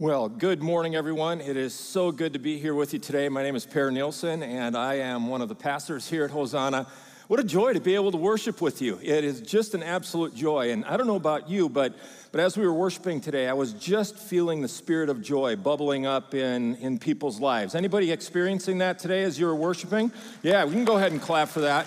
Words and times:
Well, 0.00 0.30
good 0.30 0.62
morning, 0.62 0.94
everyone. 0.94 1.42
It 1.42 1.58
is 1.58 1.74
so 1.74 2.10
good 2.10 2.32
to 2.32 2.38
be 2.38 2.58
here 2.58 2.72
with 2.74 2.94
you 2.94 2.98
today. 2.98 3.28
My 3.28 3.42
name 3.42 3.54
is 3.54 3.66
Per 3.66 3.90
Nilsen, 3.90 4.42
and 4.42 4.74
I 4.74 4.94
am 4.94 5.26
one 5.26 5.42
of 5.42 5.50
the 5.50 5.54
pastors 5.54 6.08
here 6.08 6.24
at 6.24 6.30
Hosanna. 6.30 6.86
What 7.28 7.38
a 7.38 7.44
joy 7.44 7.74
to 7.74 7.80
be 7.80 7.96
able 7.96 8.10
to 8.12 8.16
worship 8.16 8.62
with 8.62 8.80
you. 8.80 8.98
It 9.02 9.24
is 9.24 9.42
just 9.42 9.74
an 9.74 9.82
absolute 9.82 10.34
joy. 10.34 10.70
And 10.70 10.86
I 10.86 10.96
don't 10.96 11.06
know 11.06 11.16
about 11.16 11.50
you, 11.50 11.68
but, 11.68 11.94
but 12.32 12.40
as 12.40 12.56
we 12.56 12.66
were 12.66 12.72
worshiping 12.72 13.20
today, 13.20 13.46
I 13.46 13.52
was 13.52 13.74
just 13.74 14.16
feeling 14.16 14.62
the 14.62 14.68
spirit 14.68 15.10
of 15.10 15.20
joy 15.20 15.56
bubbling 15.56 16.06
up 16.06 16.32
in, 16.32 16.76
in 16.76 16.98
people's 16.98 17.38
lives. 17.38 17.74
Anybody 17.74 18.10
experiencing 18.10 18.78
that 18.78 19.00
today 19.00 19.22
as 19.24 19.38
you 19.38 19.44
were 19.44 19.54
worshiping? 19.54 20.10
Yeah, 20.42 20.64
we 20.64 20.72
can 20.72 20.86
go 20.86 20.96
ahead 20.96 21.12
and 21.12 21.20
clap 21.20 21.50
for 21.50 21.60
that. 21.60 21.86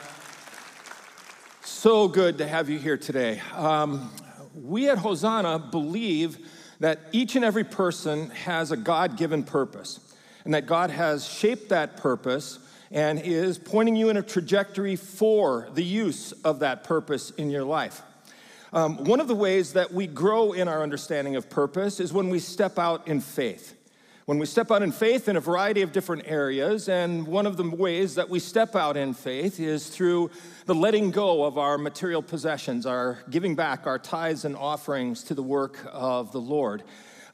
So 1.63 2.07
good 2.07 2.37
to 2.37 2.45
have 2.45 2.69
you 2.69 2.77
here 2.77 2.95
today. 2.95 3.41
Um, 3.55 4.11
we 4.53 4.87
at 4.87 4.99
Hosanna 4.99 5.57
believe 5.57 6.37
that 6.79 6.99
each 7.11 7.35
and 7.35 7.45
every 7.45 7.63
person 7.63 8.29
has 8.31 8.71
a 8.71 8.77
God 8.77 9.17
given 9.17 9.43
purpose, 9.43 9.99
and 10.45 10.53
that 10.53 10.65
God 10.65 10.89
has 10.89 11.27
shaped 11.27 11.69
that 11.69 11.97
purpose 11.97 12.59
and 12.91 13.19
is 13.19 13.57
pointing 13.57 13.95
you 13.95 14.09
in 14.09 14.17
a 14.17 14.21
trajectory 14.21 14.95
for 14.95 15.67
the 15.73 15.83
use 15.83 16.31
of 16.43 16.59
that 16.59 16.83
purpose 16.83 17.31
in 17.31 17.49
your 17.49 17.63
life. 17.63 18.01
Um, 18.71 19.03
one 19.03 19.19
of 19.19 19.27
the 19.27 19.35
ways 19.35 19.73
that 19.73 19.93
we 19.93 20.07
grow 20.07 20.53
in 20.53 20.67
our 20.67 20.81
understanding 20.81 21.35
of 21.35 21.49
purpose 21.49 21.99
is 21.99 22.11
when 22.11 22.29
we 22.29 22.39
step 22.39 22.79
out 22.79 23.07
in 23.07 23.21
faith. 23.21 23.75
When 24.25 24.39
we 24.39 24.45
step 24.45 24.71
out 24.71 24.81
in 24.81 24.93
faith 24.93 25.27
in 25.27 25.35
a 25.35 25.41
variety 25.41 25.81
of 25.81 25.91
different 25.91 26.23
areas, 26.27 26.87
and 26.87 27.27
one 27.27 27.45
of 27.45 27.57
the 27.57 27.69
ways 27.69 28.15
that 28.15 28.29
we 28.29 28.39
step 28.39 28.73
out 28.73 28.95
in 28.95 29.13
faith 29.13 29.59
is 29.59 29.89
through 29.89 30.31
the 30.65 30.73
letting 30.73 31.11
go 31.11 31.43
of 31.43 31.57
our 31.57 31.77
material 31.77 32.21
possessions, 32.21 32.85
our 32.85 33.19
giving 33.29 33.53
back 33.53 33.85
our 33.85 33.99
tithes 33.99 34.45
and 34.45 34.55
offerings 34.55 35.25
to 35.25 35.33
the 35.33 35.43
work 35.43 35.77
of 35.91 36.31
the 36.31 36.39
Lord. 36.39 36.83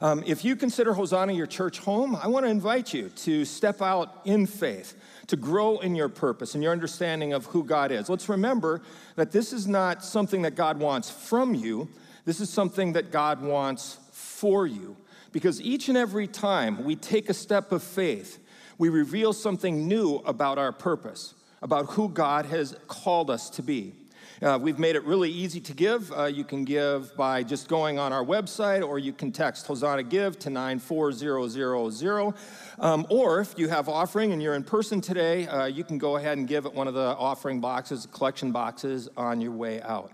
Um, 0.00 0.24
if 0.26 0.44
you 0.44 0.56
consider 0.56 0.92
Hosanna 0.92 1.32
your 1.32 1.46
church 1.46 1.78
home, 1.78 2.16
I 2.16 2.26
want 2.26 2.44
to 2.44 2.50
invite 2.50 2.92
you 2.92 3.10
to 3.10 3.44
step 3.44 3.80
out 3.80 4.22
in 4.24 4.44
faith, 4.46 4.96
to 5.28 5.36
grow 5.36 5.78
in 5.78 5.94
your 5.94 6.08
purpose 6.08 6.54
and 6.54 6.62
your 6.62 6.72
understanding 6.72 7.32
of 7.32 7.46
who 7.46 7.62
God 7.62 7.92
is. 7.92 8.08
Let's 8.08 8.28
remember 8.28 8.82
that 9.14 9.30
this 9.30 9.52
is 9.52 9.68
not 9.68 10.04
something 10.04 10.42
that 10.42 10.56
God 10.56 10.80
wants 10.80 11.08
from 11.08 11.54
you, 11.54 11.88
this 12.24 12.40
is 12.40 12.50
something 12.50 12.94
that 12.94 13.12
God 13.12 13.40
wants 13.40 13.98
for 14.10 14.66
you. 14.66 14.96
Because 15.32 15.60
each 15.60 15.88
and 15.88 15.96
every 15.96 16.26
time 16.26 16.84
we 16.84 16.96
take 16.96 17.28
a 17.28 17.34
step 17.34 17.72
of 17.72 17.82
faith, 17.82 18.38
we 18.78 18.88
reveal 18.88 19.32
something 19.32 19.86
new 19.86 20.16
about 20.24 20.58
our 20.58 20.72
purpose, 20.72 21.34
about 21.62 21.86
who 21.90 22.08
God 22.08 22.46
has 22.46 22.76
called 22.88 23.30
us 23.30 23.50
to 23.50 23.62
be. 23.62 23.94
Uh, 24.42 24.58
we've 24.60 24.78
made 24.78 24.96
it 24.96 25.04
really 25.04 25.30
easy 25.30 25.60
to 25.60 25.74
give. 25.74 26.10
Uh, 26.12 26.24
you 26.24 26.44
can 26.44 26.64
give 26.64 27.14
by 27.14 27.42
just 27.42 27.68
going 27.68 27.98
on 27.98 28.10
our 28.10 28.24
website, 28.24 28.86
or 28.86 28.98
you 28.98 29.12
can 29.12 29.30
text 29.30 29.66
Hosanna 29.66 30.02
Give 30.02 30.38
to 30.38 30.48
94000. 30.48 32.34
Um, 32.78 33.06
or 33.10 33.40
if 33.40 33.54
you 33.58 33.68
have 33.68 33.90
offering 33.90 34.32
and 34.32 34.42
you're 34.42 34.54
in 34.54 34.64
person 34.64 35.02
today, 35.02 35.46
uh, 35.46 35.66
you 35.66 35.84
can 35.84 35.98
go 35.98 36.16
ahead 36.16 36.38
and 36.38 36.48
give 36.48 36.64
at 36.64 36.72
one 36.72 36.88
of 36.88 36.94
the 36.94 37.14
offering 37.18 37.60
boxes, 37.60 38.06
collection 38.06 38.50
boxes 38.50 39.10
on 39.14 39.42
your 39.42 39.52
way 39.52 39.82
out. 39.82 40.10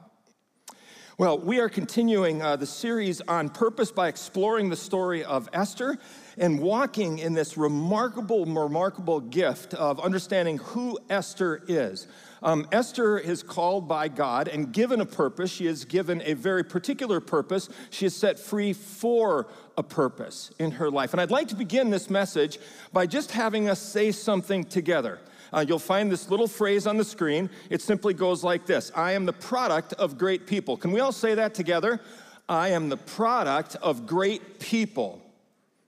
Well, 1.19 1.39
we 1.39 1.61
are 1.61 1.71
continuing 1.71 2.43
uh, 2.43 2.57
the 2.57 2.67
series 2.67 3.23
on 3.23 3.49
purpose 3.49 3.91
by 3.91 4.09
exploring 4.09 4.69
the 4.69 4.77
story 4.77 5.25
of 5.25 5.49
Esther 5.51 5.97
and 6.37 6.61
walking 6.61 7.21
in 7.21 7.33
this 7.33 7.57
remarkable, 7.57 8.45
remarkable 8.45 9.21
gift 9.21 9.73
of 9.73 9.99
understanding 9.99 10.59
who 10.59 10.99
Esther 11.09 11.63
is. 11.69 12.07
Um, 12.43 12.69
Esther 12.71 13.17
is 13.17 13.43
called 13.43 13.89
by 13.89 14.09
God 14.09 14.49
and 14.49 14.75
given 14.75 15.01
a 15.01 15.07
purpose. 15.07 15.51
She 15.51 15.67
is 15.67 15.87
given 15.87 16.21
a 16.23 16.35
very 16.35 16.63
particular 16.63 17.21
purpose. 17.21 17.71
She 17.89 18.05
is 18.05 18.15
set 18.15 18.39
free 18.39 18.75
for 18.75 19.49
a 19.79 19.83
purpose 19.83 20.51
in 20.59 20.73
her 20.73 20.91
life. 20.91 21.15
And 21.15 21.21
I'd 21.23 21.31
like 21.31 21.49
to 21.49 21.57
begin 21.57 21.89
this 21.89 22.11
message 22.11 22.59
by 22.93 23.07
just 23.07 23.31
having 23.31 23.71
us 23.71 23.81
say 23.81 24.13
something 24.13 24.65
together. 24.65 25.19
Uh, 25.53 25.65
you'll 25.67 25.79
find 25.79 26.11
this 26.11 26.31
little 26.31 26.49
phrase 26.49 26.87
on 26.87 26.97
the 26.97 27.05
screen. 27.05 27.51
It 27.71 27.83
simply 27.83 28.15
goes 28.15 28.45
like 28.45 28.67
this 28.67 28.91
I 28.95 29.13
am 29.13 29.27
the 29.27 29.33
product 29.33 29.93
of 29.95 30.19
great 30.19 30.47
people. 30.47 30.77
Can 30.77 30.93
we 30.93 31.01
all 31.01 31.13
say 31.13 31.35
that 31.35 31.55
together? 31.55 32.01
I 32.49 32.69
am 32.69 32.89
the 32.89 32.97
product 32.97 33.77
of 33.83 34.07
great 34.07 34.61
people. 34.61 35.21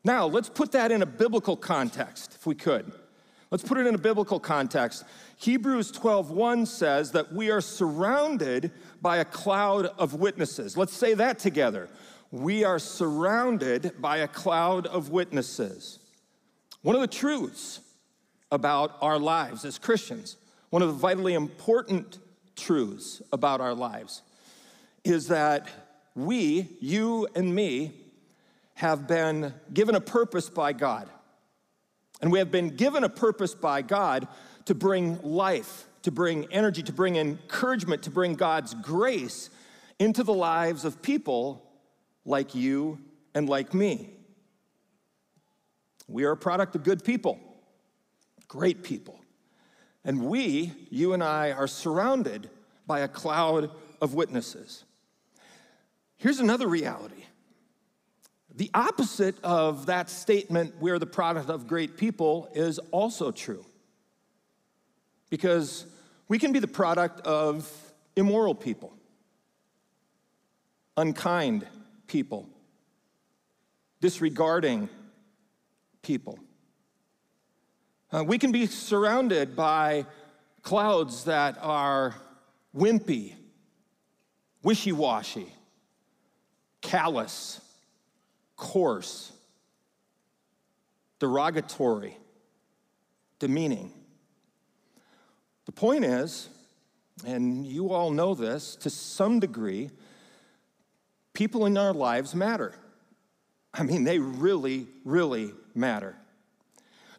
Now, 0.05 0.27
let's 0.27 0.49
put 0.49 0.73
that 0.73 0.91
in 0.91 1.03
a 1.03 1.07
biblical 1.07 1.57
context, 1.57 2.35
if 2.35 2.47
we 2.47 2.55
could. 2.55 2.91
Let's 3.51 3.65
put 3.65 3.79
it 3.79 3.87
in 3.87 3.95
a 3.95 3.99
biblical 3.99 4.39
context. 4.39 5.05
Hebrews 5.37 5.91
12:1 5.93 6.67
says 6.67 7.13
that 7.13 7.33
we 7.33 7.51
are 7.51 7.61
surrounded 7.61 8.73
by 9.01 9.19
a 9.19 9.25
cloud 9.25 9.87
of 9.99 10.15
witnesses. 10.15 10.77
Let's 10.77 10.93
say 10.93 11.15
that 11.15 11.39
together. 11.39 11.89
We 12.31 12.65
are 12.65 12.79
surrounded 12.79 13.95
by 14.01 14.19
a 14.19 14.29
cloud 14.29 14.87
of 14.87 15.09
witnesses. 15.09 15.99
One 16.83 16.95
of 16.95 17.01
the 17.01 17.07
truths 17.07 17.81
about 18.51 18.97
our 19.01 19.19
lives 19.19 19.65
as 19.65 19.79
Christians, 19.79 20.37
one 20.71 20.83
of 20.83 20.89
the 20.89 20.95
vitally 20.95 21.35
important 21.35 22.19
truths 22.57 23.23
about 23.33 23.61
our 23.61 23.75
lives, 23.75 24.23
is 25.05 25.29
that 25.29 25.69
we, 26.15 26.69
you 26.81 27.29
and 27.35 27.55
me, 27.55 27.93
have 28.75 29.07
been 29.07 29.53
given 29.73 29.95
a 29.95 30.01
purpose 30.01 30.49
by 30.49 30.73
God. 30.73 31.09
And 32.21 32.33
we 32.33 32.39
have 32.39 32.51
been 32.51 32.77
given 32.77 33.05
a 33.05 33.09
purpose 33.09 33.55
by 33.55 33.83
God 33.83 34.27
to 34.65 34.75
bring 34.75 35.21
life, 35.23 35.87
to 36.03 36.11
bring 36.11 36.47
energy, 36.53 36.83
to 36.83 36.93
bring 36.93 37.17
encouragement, 37.17 38.03
to 38.05 38.11
bring 38.11 38.35
God's 38.35 38.75
grace 38.75 39.51
into 39.99 40.23
the 40.23 40.35
lives 40.35 40.85
of 40.85 41.03
people 41.03 41.63
like 42.25 42.55
you 42.55 42.99
and 43.35 43.49
like 43.49 43.75
me. 43.75 44.11
We 46.07 46.25
are 46.25 46.33
a 46.33 46.37
product 46.37 46.75
of 46.75 46.85
good 46.85 47.05
people 47.05 47.39
great 48.49 48.83
people. 48.83 49.21
And 50.05 50.25
we, 50.25 50.73
you 50.91 51.13
and 51.13 51.23
I, 51.23 51.53
are 51.53 51.67
surrounded 51.67 52.49
by 52.87 53.01
a 53.01 53.09
cloud 53.09 53.71
of 54.01 54.15
witnesses. 54.15 54.85
Here's 56.17 56.41
another 56.41 56.67
reality 56.67 57.25
the 58.59 58.71
opposite 58.75 59.37
of 59.45 59.87
that 59.87 60.11
statement, 60.11 60.75
we're 60.81 60.99
the 60.99 61.07
product 61.07 61.49
of 61.49 61.69
great 61.69 61.97
people, 61.97 62.49
is 62.55 62.81
also 62.91 63.31
true. 63.31 63.65
Because 65.31 65.87
we 66.27 66.41
can 66.41 66.53
be 66.53 66.59
the 66.59 66.67
product 66.67 67.21
of 67.21 67.71
immoral 68.17 68.57
people, 68.57 68.93
unkind 70.97 71.69
people, 72.09 72.49
disregarding 74.01 74.89
people. 76.03 76.41
Uh, 78.11 78.25
we 78.25 78.39
can 78.39 78.53
be 78.53 78.67
surrounded 78.67 79.55
by 79.55 80.07
clouds 80.63 81.25
that 81.25 81.59
are 81.61 82.15
wimpy, 82.75 83.35
wishy 84.63 84.93
washy, 84.93 85.47
callous, 86.81 87.61
coarse, 88.57 89.33
derogatory, 91.19 92.17
demeaning. 93.39 93.93
The 95.67 95.73
point 95.73 96.05
is, 96.05 96.49
and 97.27 97.67
you 97.67 97.91
all 97.91 98.11
know 98.11 98.35
this 98.35 98.75
to 98.77 98.91
some 98.91 99.39
degree, 99.39 99.91
people 101.35 101.67
in 101.67 101.77
our 101.77 101.93
lives 101.93 102.35
matter. 102.35 102.75
I 103.75 103.83
mean, 103.83 104.05
they 104.05 104.19
really, 104.19 104.87
really 105.05 105.53
matter. 105.75 106.17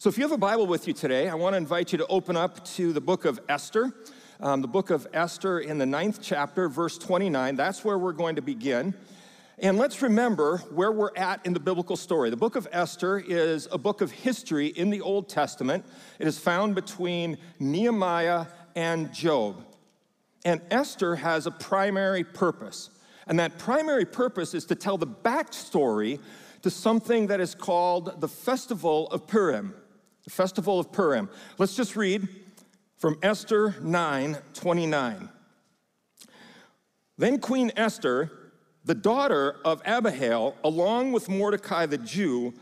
So, 0.01 0.07
if 0.07 0.17
you 0.17 0.23
have 0.23 0.31
a 0.31 0.37
Bible 0.37 0.65
with 0.65 0.87
you 0.87 0.93
today, 0.93 1.27
I 1.27 1.35
want 1.35 1.55
to 1.55 1.57
invite 1.57 1.91
you 1.91 1.97
to 1.97 2.07
open 2.07 2.37
up 2.37 2.63
to 2.75 2.93
the 2.93 3.01
book 3.01 3.25
of 3.25 3.37
Esther. 3.49 3.91
Um, 4.39 4.61
the 4.61 4.67
book 4.69 4.91
of 4.91 5.05
Esther 5.13 5.59
in 5.59 5.77
the 5.77 5.85
ninth 5.85 6.19
chapter, 6.21 6.69
verse 6.69 6.97
29. 6.97 7.57
That's 7.57 7.83
where 7.83 7.97
we're 7.97 8.13
going 8.13 8.37
to 8.37 8.41
begin. 8.41 8.93
And 9.57 9.77
let's 9.77 10.01
remember 10.01 10.59
where 10.73 10.93
we're 10.93 11.13
at 11.17 11.45
in 11.45 11.51
the 11.51 11.59
biblical 11.59 11.97
story. 11.97 12.29
The 12.29 12.37
book 12.37 12.55
of 12.55 12.65
Esther 12.71 13.19
is 13.19 13.67
a 13.73 13.77
book 13.77 13.99
of 13.99 14.09
history 14.09 14.67
in 14.67 14.89
the 14.89 15.01
Old 15.01 15.27
Testament. 15.27 15.85
It 16.17 16.27
is 16.27 16.39
found 16.39 16.75
between 16.75 17.37
Nehemiah 17.59 18.45
and 18.77 19.13
Job. 19.13 19.65
And 20.45 20.61
Esther 20.71 21.17
has 21.17 21.45
a 21.45 21.51
primary 21.51 22.23
purpose. 22.23 22.89
And 23.27 23.37
that 23.39 23.59
primary 23.59 24.05
purpose 24.05 24.53
is 24.53 24.63
to 24.67 24.75
tell 24.75 24.97
the 24.97 25.07
backstory 25.07 26.21
to 26.61 26.69
something 26.69 27.27
that 27.27 27.41
is 27.41 27.53
called 27.53 28.21
the 28.21 28.29
Festival 28.29 29.07
of 29.07 29.27
Purim 29.27 29.73
the 30.23 30.29
festival 30.29 30.79
of 30.79 30.91
Purim. 30.91 31.29
Let's 31.57 31.75
just 31.75 31.95
read 31.95 32.27
from 32.97 33.17
Esther 33.23 33.75
9 33.81 34.37
29. 34.53 35.29
Then 37.17 37.39
Queen 37.39 37.71
Esther, 37.75 38.31
the 38.85 38.95
daughter 38.95 39.57
of 39.65 39.81
Abihail, 39.85 40.55
along 40.63 41.11
with 41.11 41.27
Mordecai 41.27 41.85
the 41.85 41.97
Jew, 41.97 42.53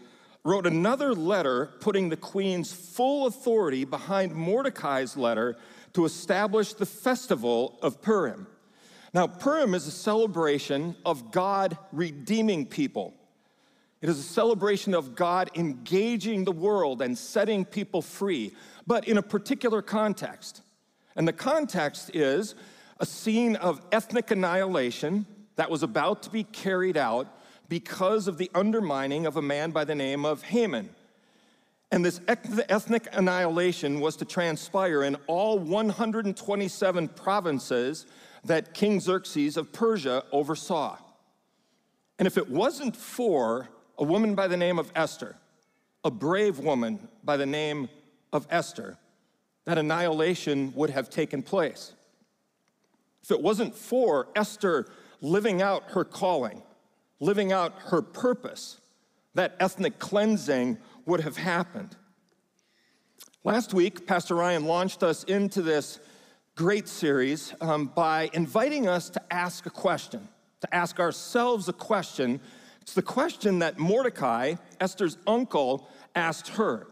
wrote 0.44 0.66
another 0.66 1.14
letter 1.14 1.72
putting 1.82 2.10
the 2.10 2.18
queen's 2.18 2.72
full 2.72 3.28
authority 3.28 3.84
behind 3.84 4.34
Mordecai's 4.34 5.18
letter 5.18 5.58
to 5.94 6.06
establish 6.06 6.74
the 6.74 6.86
festival 6.86 7.78
of 7.82 8.02
Purim. 8.02 8.48
Now, 9.14 9.28
Purim 9.28 9.74
is 9.74 9.88
a 9.88 9.92
celebration 9.92 10.96
of 11.06 11.32
God 11.32 11.78
redeeming 11.92 12.66
people. 12.66 13.14
It 14.02 14.10
is 14.10 14.20
a 14.20 14.24
celebration 14.24 14.94
of 14.94 15.16
God 15.16 15.50
engaging 15.56 16.44
the 16.44 16.52
world 16.52 17.02
and 17.02 17.18
setting 17.18 17.66
people 17.66 18.02
free, 18.02 18.54
but 18.86 19.08
in 19.08 19.18
a 19.18 19.24
particular 19.24 19.82
context. 19.82 20.62
And 21.16 21.28
the 21.28 21.34
context 21.34 22.12
is 22.14 22.54
a 23.00 23.06
scene 23.06 23.56
of 23.56 23.82
ethnic 23.92 24.30
annihilation 24.30 25.26
that 25.56 25.72
was 25.72 25.82
about 25.82 26.22
to 26.24 26.30
be 26.30 26.44
carried 26.44 26.98
out 26.98 27.28
because 27.70 28.28
of 28.28 28.38
the 28.38 28.52
undermining 28.54 29.26
of 29.26 29.36
a 29.36 29.42
man 29.42 29.72
by 29.72 29.84
the 29.84 29.96
name 29.96 30.26
of 30.26 30.44
Haman. 30.44 30.90
And 31.92 32.06
this 32.06 32.22
ethnic 32.28 33.08
annihilation 33.14 34.00
was 34.00 34.18
to 34.18 34.26
transpire 34.26 35.04
in 35.04 35.16
all 35.26 35.58
127 35.58 37.08
provinces 37.10 38.06
that 38.44 38.74
King 38.74 39.00
Xerxes 39.00 39.58
of 39.58 39.74
Persia 39.74 40.24
oversaw. 40.32 40.98
And 42.20 42.28
if 42.28 42.38
it 42.38 42.50
wasn't 42.50 42.96
for 42.96 43.70
a 43.98 44.04
woman 44.04 44.36
by 44.36 44.48
the 44.48 44.58
name 44.58 44.80
of 44.80 44.92
Esther, 44.96 45.36
a 46.04 46.12
brave 46.12 46.60
woman 46.60 47.08
by 47.24 47.38
the 47.38 47.46
name 47.46 47.90
of 48.32 48.48
Esther, 48.50 48.98
that 49.66 49.78
annihilation 49.78 50.72
would 50.76 50.90
have 50.90 51.10
taken 51.10 51.42
place. 51.42 51.94
If 53.24 53.32
it 53.32 53.42
wasn't 53.42 53.76
for 53.76 54.30
Esther 54.36 54.88
living 55.22 55.62
out 55.62 55.92
her 55.92 56.06
calling, 56.06 56.62
living 57.20 57.52
out 57.52 57.74
her 57.88 58.02
purpose, 58.02 58.80
that 59.34 59.56
ethnic 59.60 60.00
cleansing 60.00 60.78
would 61.06 61.22
have 61.22 61.38
happened. 61.38 61.96
Last 63.44 63.74
week, 63.74 64.06
Pastor 64.06 64.36
Ryan 64.36 64.66
launched 64.66 65.04
us 65.04 65.24
into 65.24 65.62
this 65.62 66.00
great 66.56 66.88
series 66.88 67.54
um, 67.62 67.86
by 67.88 68.30
inviting 68.34 68.88
us 68.88 69.10
to 69.12 69.22
ask 69.32 69.66
a 69.66 69.70
question, 69.70 70.28
to 70.62 70.76
ask 70.76 71.00
ourselves 71.00 71.70
a 71.70 71.74
question. 71.74 72.42
It's 72.88 72.94
the 72.94 73.02
question 73.02 73.60
that 73.60 73.78
Mordecai, 73.78 74.56
Esther's 74.80 75.18
uncle, 75.28 75.90
asked 76.16 76.48
her. 76.48 76.88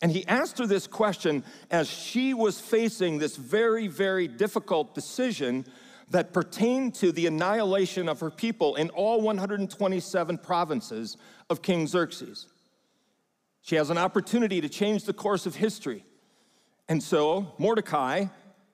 And 0.00 0.10
he 0.10 0.26
asked 0.26 0.58
her 0.58 0.66
this 0.66 0.86
question 0.86 1.44
as 1.70 1.86
she 1.86 2.32
was 2.32 2.58
facing 2.58 3.18
this 3.18 3.36
very, 3.36 3.86
very 3.86 4.26
difficult 4.26 4.94
decision 4.94 5.66
that 6.08 6.32
pertained 6.32 6.94
to 6.94 7.12
the 7.12 7.26
annihilation 7.26 8.08
of 8.08 8.20
her 8.20 8.30
people 8.30 8.76
in 8.76 8.88
all 8.88 9.20
127 9.20 10.38
provinces 10.38 11.18
of 11.50 11.60
King 11.60 11.86
Xerxes. 11.86 12.46
She 13.60 13.76
has 13.76 13.90
an 13.90 13.98
opportunity 13.98 14.62
to 14.62 14.68
change 14.70 15.04
the 15.04 15.12
course 15.12 15.44
of 15.44 15.56
history. 15.56 16.06
And 16.88 17.02
so 17.02 17.52
Mordecai, 17.58 18.28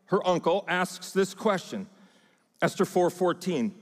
her 0.04 0.24
uncle, 0.24 0.64
asks 0.68 1.10
this 1.10 1.34
question. 1.34 1.88
Esther 2.62 2.84
4:14. 2.84 3.72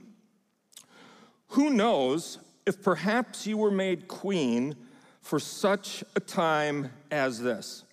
Who 1.49 1.69
knows 1.69 2.39
if 2.69 2.81
perhaps 2.81 3.45
you 3.45 3.57
were 3.57 3.71
made 3.71 4.07
queen 4.07 4.75
for 5.21 5.39
such 5.39 6.03
a 6.15 6.19
time 6.19 6.91
as 7.11 7.41
this? 7.41 7.83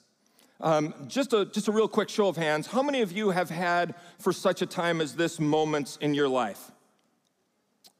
Um, 0.60 0.94
just, 1.08 1.32
a, 1.32 1.46
just 1.46 1.68
a 1.68 1.72
real 1.72 1.88
quick 1.88 2.08
show 2.08 2.28
of 2.28 2.36
hands. 2.36 2.66
How 2.66 2.82
many 2.82 3.00
of 3.00 3.10
you 3.10 3.30
have 3.30 3.50
had 3.50 3.94
for 4.18 4.32
such 4.32 4.62
a 4.62 4.66
time 4.66 5.00
as 5.00 5.16
this 5.16 5.40
moments 5.40 5.96
in 6.00 6.14
your 6.14 6.28
life? 6.28 6.70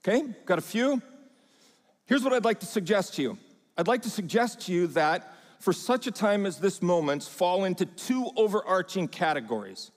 Okay, 0.06 0.23
got 0.44 0.58
a 0.58 0.62
few? 0.62 1.02
Here's 2.05 2.23
what 2.23 2.32
I'd 2.32 2.44
like 2.44 2.61
to 2.61 2.67
suggest 2.67 3.14
to 3.14 3.22
you 3.22 3.38
I'd 3.76 3.88
like 3.88 4.02
to 4.02 4.11
suggest 4.11 4.61
to 4.67 4.72
you 4.72 4.87
that 4.88 5.34
for 5.61 5.72
such 5.72 6.06
a 6.06 6.11
time 6.11 6.46
as 6.46 6.58
this 6.58 6.81
moments 6.81 7.26
fall 7.26 7.64
into 7.64 7.87
two 7.87 8.31
overarching 8.37 9.08
categories, 9.08 9.90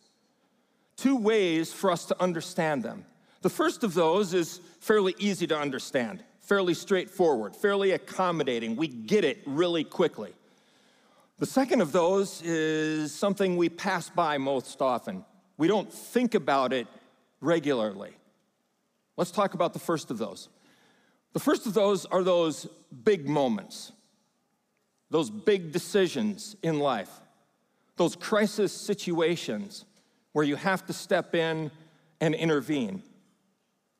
two 0.97 1.17
ways 1.17 1.71
for 1.71 1.91
us 1.91 2.05
to 2.05 2.21
understand 2.21 2.83
them. 2.83 3.05
The 3.41 3.49
first 3.49 3.83
of 3.83 3.93
those 3.93 4.33
is 4.33 4.59
fairly 4.79 5.15
easy 5.17 5.47
to 5.47 5.57
understand, 5.57 6.23
fairly 6.49 6.73
straightforward, 6.73 7.55
fairly 7.55 7.91
accommodating. 7.91 8.75
We 8.75 8.87
get 8.87 9.23
it 9.23 9.43
really 9.45 9.83
quickly. 9.83 10.33
The 11.37 11.45
second 11.45 11.81
of 11.81 11.91
those 11.91 12.41
is 12.41 13.13
something 13.13 13.55
we 13.55 13.69
pass 13.69 14.09
by 14.09 14.39
most 14.39 14.81
often. 14.81 15.23
We 15.57 15.67
don't 15.67 15.93
think 15.93 16.33
about 16.33 16.73
it 16.73 16.87
regularly. 17.39 18.13
Let's 19.15 19.29
talk 19.29 19.53
about 19.53 19.73
the 19.73 19.79
first 19.79 20.09
of 20.09 20.17
those. 20.17 20.49
The 21.33 21.39
first 21.39 21.67
of 21.67 21.75
those 21.75 22.07
are 22.07 22.23
those 22.23 22.67
big 23.03 23.29
moments, 23.29 23.91
those 25.11 25.29
big 25.29 25.71
decisions 25.71 26.55
in 26.63 26.79
life, 26.79 27.11
those 27.95 28.15
crisis 28.15 28.73
situations 28.73 29.85
where 30.31 30.45
you 30.45 30.55
have 30.55 30.83
to 30.87 30.93
step 30.93 31.35
in 31.35 31.69
and 32.19 32.33
intervene. 32.33 33.03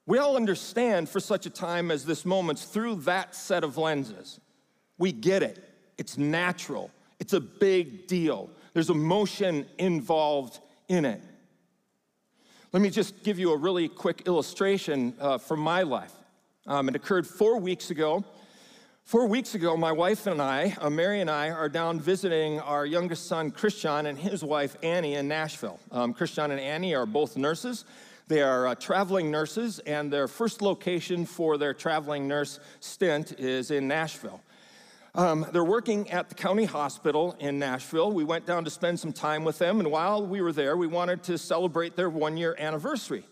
We 0.10 0.18
all 0.18 0.36
understand 0.36 1.08
for 1.08 1.20
such 1.20 1.46
a 1.46 1.52
time 1.52 1.92
as 1.92 2.04
this 2.04 2.26
moment 2.26 2.58
through 2.58 2.96
that 3.02 3.36
set 3.36 3.64
of 3.64 3.78
lenses. 3.78 4.40
We 4.98 5.12
get 5.12 5.44
it, 5.44 5.64
it's 6.00 6.18
natural, 6.18 6.90
it's 7.20 7.34
a 7.34 7.40
big 7.40 8.08
deal. 8.08 8.50
There's 8.74 8.90
emotion 8.90 9.68
involved 9.78 10.62
in 10.88 11.06
it. 11.06 11.22
Let 12.74 12.82
me 12.82 12.90
just 12.90 13.22
give 13.22 13.38
you 13.38 13.54
a 13.54 13.58
really 13.58 13.88
quick 13.88 14.24
illustration 14.26 15.14
uh, 15.20 15.38
from 15.38 15.60
my 15.60 15.84
life. 15.84 16.14
Um, 16.66 16.90
it 16.90 16.96
occurred 16.96 17.28
four 17.28 17.60
weeks 17.60 17.92
ago. 17.92 18.26
Four 19.04 19.28
weeks 19.28 19.54
ago, 19.54 19.78
my 19.78 19.92
wife 19.92 20.26
and 20.26 20.42
I, 20.42 20.76
uh, 20.82 20.90
Mary 20.90 21.22
and 21.22 21.30
I, 21.30 21.52
are 21.52 21.70
down 21.70 22.00
visiting 22.00 22.60
our 22.62 22.84
youngest 22.84 23.28
son, 23.28 23.52
Christian, 23.52 24.08
and 24.08 24.18
his 24.18 24.44
wife, 24.44 24.76
Annie, 24.82 25.16
in 25.16 25.28
Nashville. 25.28 25.80
Um, 25.92 26.16
Christian 26.16 26.50
and 26.50 26.60
Annie 26.60 26.96
are 26.96 27.06
both 27.06 27.38
nurses. 27.38 27.86
They 28.30 28.44
are 28.44 28.68
uh, 28.68 28.76
traveling 28.76 29.32
nurses, 29.32 29.80
and 29.88 30.14
their 30.14 30.28
first 30.28 30.62
location 30.62 31.26
for 31.26 31.58
their 31.58 31.74
traveling 31.74 32.28
nurse 32.28 32.60
stint 32.80 33.40
is 33.40 33.72
in 33.72 33.88
Nashville. 33.88 34.40
Um, 35.16 35.48
they're 35.52 35.64
working 35.64 36.12
at 36.12 36.30
the 36.30 36.36
county 36.36 36.66
hospital 36.66 37.36
in 37.40 37.58
Nashville. 37.58 38.12
We 38.12 38.24
went 38.24 38.46
down 38.46 38.66
to 38.66 38.70
spend 38.70 39.00
some 39.00 39.14
time 39.14 39.44
with 39.44 39.58
them, 39.58 39.80
and 39.80 39.90
while 39.90 40.24
we 40.24 40.42
were 40.42 40.52
there, 40.52 40.78
we 40.78 40.86
wanted 40.86 41.24
to 41.24 41.40
celebrate 41.40 41.96
their 41.96 42.08
one 42.08 42.38
year 42.38 42.56
anniversary. 42.60 43.24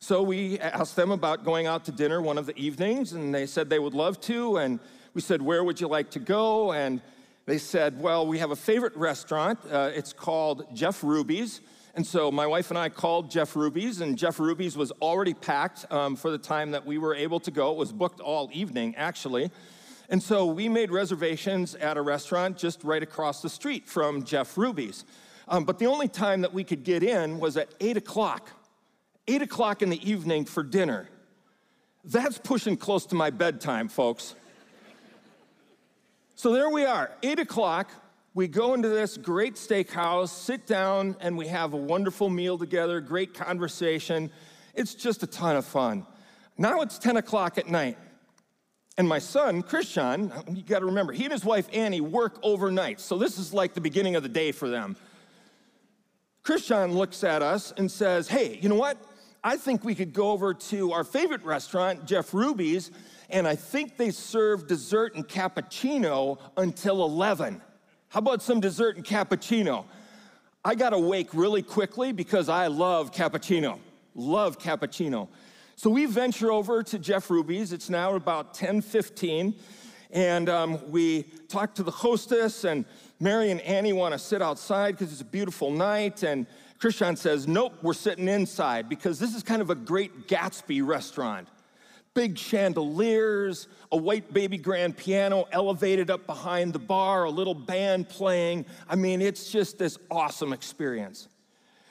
So 0.00 0.24
we 0.24 0.58
asked 0.58 0.96
them 0.96 1.12
about 1.12 1.44
going 1.44 1.68
out 1.68 1.84
to 1.84 1.92
dinner 1.92 2.20
one 2.20 2.36
of 2.36 2.46
the 2.46 2.58
evenings, 2.58 3.12
and 3.12 3.32
they 3.32 3.46
said 3.46 3.70
they 3.70 3.78
would 3.78 3.94
love 3.94 4.20
to. 4.22 4.56
And 4.56 4.80
we 5.14 5.20
said, 5.20 5.40
Where 5.40 5.62
would 5.62 5.80
you 5.80 5.86
like 5.86 6.10
to 6.10 6.18
go? 6.18 6.72
And 6.72 7.00
they 7.46 7.58
said, 7.58 8.00
Well, 8.00 8.26
we 8.26 8.38
have 8.38 8.50
a 8.50 8.56
favorite 8.56 8.96
restaurant. 8.96 9.60
Uh, 9.70 9.92
it's 9.94 10.12
called 10.12 10.66
Jeff 10.74 11.04
Ruby's. 11.04 11.60
And 11.94 12.06
so 12.06 12.30
my 12.30 12.46
wife 12.46 12.70
and 12.70 12.78
I 12.78 12.88
called 12.88 13.30
Jeff 13.30 13.54
Ruby's, 13.54 14.00
and 14.00 14.16
Jeff 14.16 14.40
Ruby's 14.40 14.76
was 14.76 14.90
already 15.02 15.34
packed 15.34 15.90
um, 15.92 16.16
for 16.16 16.30
the 16.30 16.38
time 16.38 16.70
that 16.70 16.86
we 16.86 16.96
were 16.96 17.14
able 17.14 17.40
to 17.40 17.50
go. 17.50 17.72
It 17.72 17.76
was 17.76 17.92
booked 17.92 18.20
all 18.20 18.48
evening, 18.52 18.94
actually. 18.96 19.50
And 20.08 20.22
so 20.22 20.46
we 20.46 20.68
made 20.68 20.90
reservations 20.90 21.74
at 21.74 21.96
a 21.96 22.02
restaurant 22.02 22.56
just 22.56 22.82
right 22.82 23.02
across 23.02 23.42
the 23.42 23.50
street 23.50 23.88
from 23.88 24.24
Jeff 24.24 24.56
Ruby's. 24.56 25.04
Um, 25.48 25.64
but 25.64 25.78
the 25.78 25.86
only 25.86 26.08
time 26.08 26.40
that 26.42 26.54
we 26.54 26.64
could 26.64 26.82
get 26.82 27.02
in 27.02 27.38
was 27.38 27.56
at 27.56 27.74
8 27.80 27.98
o'clock 27.98 28.50
eight 29.28 29.42
o'clock 29.42 29.82
in 29.82 29.90
the 29.90 30.10
evening 30.10 30.44
for 30.44 30.62
dinner. 30.62 31.08
That's 32.04 32.38
pushing 32.38 32.76
close 32.76 33.06
to 33.06 33.14
my 33.14 33.30
bedtime, 33.30 33.88
folks. 33.88 34.34
so 36.34 36.52
there 36.52 36.68
we 36.70 36.84
are, 36.84 37.12
eight 37.22 37.38
o'clock. 37.38 37.90
We 38.34 38.48
go 38.48 38.72
into 38.72 38.88
this 38.88 39.18
great 39.18 39.56
steakhouse, 39.56 40.30
sit 40.30 40.66
down, 40.66 41.16
and 41.20 41.36
we 41.36 41.48
have 41.48 41.74
a 41.74 41.76
wonderful 41.76 42.30
meal 42.30 42.56
together, 42.56 42.98
great 43.02 43.34
conversation. 43.34 44.30
It's 44.74 44.94
just 44.94 45.22
a 45.22 45.26
ton 45.26 45.56
of 45.56 45.66
fun. 45.66 46.06
Now 46.56 46.80
it's 46.80 46.98
10 46.98 47.18
o'clock 47.18 47.58
at 47.58 47.68
night. 47.68 47.98
And 48.96 49.06
my 49.06 49.18
son, 49.18 49.62
Christian, 49.62 50.32
you 50.50 50.62
gotta 50.62 50.86
remember, 50.86 51.12
he 51.12 51.24
and 51.24 51.32
his 51.32 51.44
wife 51.44 51.68
Annie 51.74 52.00
work 52.00 52.38
overnight. 52.42 53.00
So 53.00 53.18
this 53.18 53.38
is 53.38 53.52
like 53.52 53.74
the 53.74 53.82
beginning 53.82 54.16
of 54.16 54.22
the 54.22 54.30
day 54.30 54.50
for 54.50 54.68
them. 54.68 54.96
Christian 56.42 56.92
looks 56.92 57.24
at 57.24 57.42
us 57.42 57.74
and 57.76 57.90
says, 57.90 58.28
Hey, 58.28 58.58
you 58.62 58.68
know 58.70 58.76
what? 58.76 58.96
I 59.44 59.58
think 59.58 59.84
we 59.84 59.94
could 59.94 60.14
go 60.14 60.30
over 60.30 60.54
to 60.54 60.92
our 60.92 61.04
favorite 61.04 61.44
restaurant, 61.44 62.06
Jeff 62.06 62.32
Ruby's, 62.32 62.90
and 63.28 63.46
I 63.46 63.56
think 63.56 63.96
they 63.98 64.10
serve 64.10 64.66
dessert 64.68 65.16
and 65.16 65.26
cappuccino 65.28 66.38
until 66.56 67.04
11. 67.04 67.60
How 68.12 68.18
about 68.18 68.42
some 68.42 68.60
dessert 68.60 68.96
and 68.96 69.06
cappuccino? 69.06 69.86
I 70.62 70.74
got 70.74 70.92
awake 70.92 71.30
really 71.32 71.62
quickly 71.62 72.12
because 72.12 72.50
I 72.50 72.66
love 72.66 73.10
cappuccino. 73.10 73.78
Love 74.14 74.58
cappuccino. 74.58 75.28
So 75.76 75.88
we 75.88 76.04
venture 76.04 76.52
over 76.52 76.82
to 76.82 76.98
Jeff 76.98 77.30
Ruby's. 77.30 77.72
It's 77.72 77.88
now 77.88 78.14
about 78.14 78.52
10:15, 78.52 79.54
and 80.10 80.50
um, 80.50 80.90
we 80.90 81.22
talk 81.48 81.74
to 81.76 81.82
the 81.82 81.90
hostess. 81.90 82.64
And 82.64 82.84
Mary 83.18 83.50
and 83.50 83.62
Annie 83.62 83.94
want 83.94 84.12
to 84.12 84.18
sit 84.18 84.42
outside 84.42 84.98
because 84.98 85.10
it's 85.10 85.22
a 85.22 85.24
beautiful 85.24 85.70
night. 85.70 86.22
And 86.22 86.46
Christian 86.78 87.16
says, 87.16 87.48
Nope, 87.48 87.78
we're 87.80 87.94
sitting 87.94 88.28
inside 88.28 88.90
because 88.90 89.18
this 89.18 89.34
is 89.34 89.42
kind 89.42 89.62
of 89.62 89.70
a 89.70 89.74
great 89.74 90.28
Gatsby 90.28 90.86
restaurant. 90.86 91.48
Big 92.14 92.36
chandeliers, 92.36 93.68
a 93.90 93.96
white 93.96 94.32
baby 94.32 94.58
grand 94.58 94.96
piano 94.96 95.46
elevated 95.50 96.10
up 96.10 96.26
behind 96.26 96.72
the 96.72 96.78
bar, 96.78 97.24
a 97.24 97.30
little 97.30 97.54
band 97.54 98.08
playing. 98.08 98.66
I 98.88 98.96
mean, 98.96 99.22
it's 99.22 99.50
just 99.50 99.78
this 99.78 99.98
awesome 100.10 100.52
experience. 100.52 101.28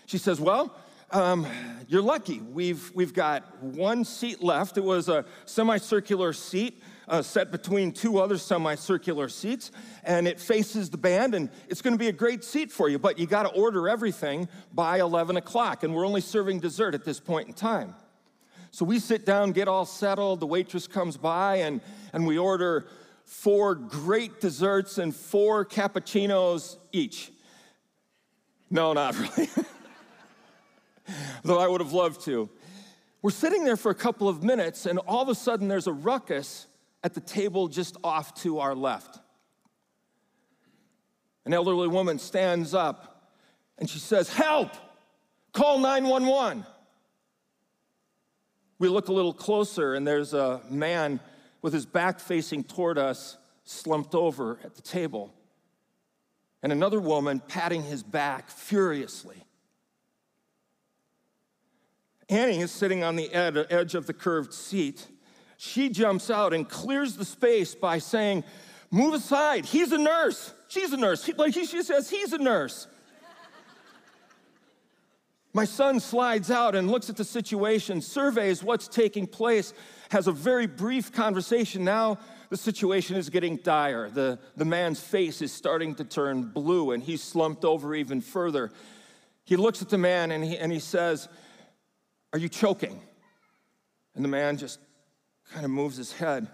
She 0.05 0.17
says, 0.19 0.39
Well, 0.39 0.75
um, 1.11 1.47
you're 1.87 2.01
lucky. 2.01 2.39
We've, 2.39 2.91
we've 2.93 3.13
got 3.13 3.61
one 3.61 4.05
seat 4.05 4.41
left. 4.41 4.77
It 4.77 4.83
was 4.83 5.09
a 5.09 5.25
semicircular 5.45 6.33
seat 6.33 6.81
uh, 7.07 7.21
set 7.21 7.51
between 7.51 7.91
two 7.91 8.19
other 8.19 8.37
semicircular 8.37 9.27
seats, 9.27 9.71
and 10.03 10.27
it 10.27 10.39
faces 10.39 10.89
the 10.89 10.97
band, 10.97 11.35
and 11.35 11.49
it's 11.67 11.81
going 11.81 11.93
to 11.93 11.99
be 11.99 12.07
a 12.07 12.13
great 12.13 12.43
seat 12.43 12.71
for 12.71 12.87
you, 12.87 12.97
but 12.97 13.19
you 13.19 13.27
got 13.27 13.43
to 13.43 13.49
order 13.49 13.89
everything 13.89 14.47
by 14.73 14.99
11 14.99 15.35
o'clock, 15.35 15.83
and 15.83 15.93
we're 15.93 16.05
only 16.05 16.21
serving 16.21 16.59
dessert 16.59 16.95
at 16.95 17.03
this 17.03 17.19
point 17.19 17.47
in 17.47 17.53
time. 17.53 17.93
So 18.71 18.85
we 18.85 18.99
sit 18.99 19.25
down, 19.25 19.51
get 19.51 19.67
all 19.67 19.85
settled, 19.85 20.39
the 20.39 20.47
waitress 20.47 20.87
comes 20.87 21.17
by, 21.17 21.57
and, 21.57 21.81
and 22.13 22.25
we 22.25 22.37
order 22.37 22.87
four 23.25 23.75
great 23.75 24.39
desserts 24.39 24.97
and 24.97 25.13
four 25.13 25.65
cappuccinos 25.65 26.77
each. 26.91 27.31
No, 28.69 28.93
not 28.93 29.17
really. 29.37 29.49
Though 31.43 31.59
I 31.59 31.67
would 31.67 31.81
have 31.81 31.91
loved 31.91 32.21
to. 32.25 32.49
We're 33.21 33.31
sitting 33.31 33.65
there 33.65 33.77
for 33.77 33.91
a 33.91 33.95
couple 33.95 34.29
of 34.29 34.41
minutes, 34.41 34.85
and 34.85 34.99
all 34.99 35.21
of 35.21 35.29
a 35.29 35.35
sudden 35.35 35.67
there's 35.67 35.87
a 35.87 35.93
ruckus 35.93 36.67
at 37.03 37.13
the 37.13 37.19
table 37.19 37.67
just 37.67 37.97
off 38.03 38.33
to 38.41 38.59
our 38.59 38.73
left. 38.73 39.19
An 41.45 41.53
elderly 41.53 41.87
woman 41.87 42.19
stands 42.19 42.73
up 42.73 43.11
and 43.77 43.89
she 43.89 43.99
says, 43.99 44.31
Help! 44.31 44.69
Call 45.53 45.79
911. 45.79 46.65
We 48.81 48.89
look 48.89 49.09
a 49.09 49.13
little 49.13 49.31
closer, 49.31 49.93
and 49.93 50.07
there's 50.07 50.33
a 50.33 50.59
man 50.67 51.19
with 51.61 51.71
his 51.71 51.85
back 51.85 52.19
facing 52.19 52.63
toward 52.63 52.97
us, 52.97 53.37
slumped 53.63 54.15
over 54.15 54.57
at 54.63 54.73
the 54.73 54.81
table, 54.81 55.31
and 56.63 56.71
another 56.71 56.99
woman 56.99 57.41
patting 57.47 57.83
his 57.83 58.01
back 58.01 58.49
furiously. 58.49 59.35
Annie 62.27 62.57
is 62.57 62.71
sitting 62.71 63.03
on 63.03 63.17
the 63.17 63.31
edge 63.31 63.93
of 63.93 64.07
the 64.07 64.13
curved 64.13 64.51
seat. 64.51 65.05
She 65.57 65.89
jumps 65.89 66.31
out 66.31 66.51
and 66.51 66.67
clears 66.67 67.15
the 67.17 67.25
space 67.25 67.75
by 67.75 67.99
saying, 67.99 68.43
Move 68.89 69.13
aside, 69.13 69.65
he's 69.65 69.91
a 69.91 69.97
nurse. 69.99 70.55
She's 70.69 70.91
a 70.91 70.97
nurse. 70.97 71.29
Like 71.37 71.53
she 71.53 71.65
says, 71.65 72.09
he's 72.09 72.33
a 72.33 72.39
nurse. 72.39 72.87
My 75.53 75.65
son 75.65 75.99
slides 75.99 76.49
out 76.49 76.75
and 76.75 76.89
looks 76.89 77.09
at 77.09 77.17
the 77.17 77.25
situation, 77.25 78.01
surveys 78.01 78.63
what's 78.63 78.87
taking 78.87 79.27
place, 79.27 79.73
has 80.09 80.27
a 80.27 80.31
very 80.31 80.65
brief 80.65 81.11
conversation. 81.11 81.83
Now 81.83 82.19
the 82.49 82.57
situation 82.57 83.17
is 83.17 83.29
getting 83.29 83.57
dire. 83.57 84.09
The, 84.09 84.39
the 84.55 84.65
man's 84.65 85.01
face 85.01 85.41
is 85.41 85.51
starting 85.51 85.95
to 85.95 86.05
turn 86.05 86.43
blue 86.43 86.91
and 86.91 87.03
he's 87.03 87.21
slumped 87.21 87.65
over 87.65 87.93
even 87.93 88.21
further. 88.21 88.71
He 89.43 89.57
looks 89.57 89.81
at 89.81 89.89
the 89.89 89.97
man 89.97 90.31
and 90.31 90.43
he, 90.43 90.57
and 90.57 90.71
he 90.71 90.79
says, 90.79 91.27
Are 92.31 92.39
you 92.39 92.47
choking? 92.47 93.01
And 94.15 94.23
the 94.23 94.29
man 94.29 94.55
just 94.55 94.79
kind 95.51 95.65
of 95.65 95.71
moves 95.71 95.97
his 95.97 96.13
head. 96.13 96.47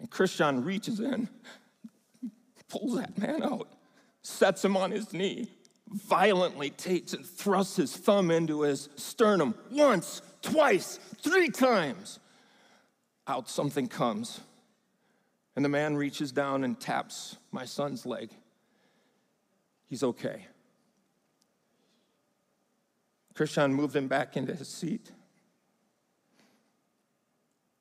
And 0.00 0.10
Christian 0.10 0.64
reaches 0.64 0.98
in, 0.98 1.28
pulls 2.68 2.96
that 2.96 3.16
man 3.18 3.42
out, 3.42 3.68
sets 4.22 4.64
him 4.64 4.76
on 4.76 4.90
his 4.90 5.12
knee, 5.12 5.50
violently 5.90 6.70
takes 6.70 7.12
and 7.12 7.24
thrusts 7.24 7.76
his 7.76 7.96
thumb 7.96 8.30
into 8.30 8.62
his 8.62 8.88
sternum 8.96 9.54
once, 9.70 10.22
twice, 10.42 10.98
three 11.22 11.48
times. 11.48 12.18
Out 13.26 13.48
something 13.48 13.88
comes. 13.88 14.40
And 15.56 15.64
the 15.64 15.68
man 15.68 15.96
reaches 15.96 16.32
down 16.32 16.64
and 16.64 16.78
taps 16.78 17.36
my 17.50 17.64
son's 17.64 18.06
leg. 18.06 18.30
He's 19.88 20.02
okay. 20.02 20.46
Christian 23.34 23.72
moved 23.72 23.96
him 23.96 24.08
back 24.08 24.36
into 24.36 24.54
his 24.54 24.68
seat. 24.68 25.10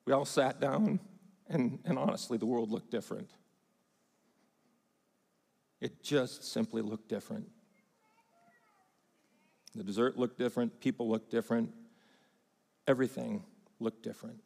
We 0.06 0.14
all 0.14 0.26
sat 0.26 0.60
down, 0.60 1.00
and, 1.50 1.80
and 1.84 2.00
honestly, 2.00 2.38
the 2.38 2.46
world 2.46 2.72
looked 2.72 2.92
different. 2.92 3.30
It 5.82 6.02
just 6.02 6.44
simply 6.44 6.82
looked 6.82 7.10
different. 7.10 7.50
The 9.78 9.84
dessert 9.84 10.18
looked 10.18 10.40
different, 10.40 10.80
people 10.80 11.08
looked 11.08 11.30
different, 11.30 11.72
everything 12.88 13.44
looked 13.80 14.02
different. 14.02 14.42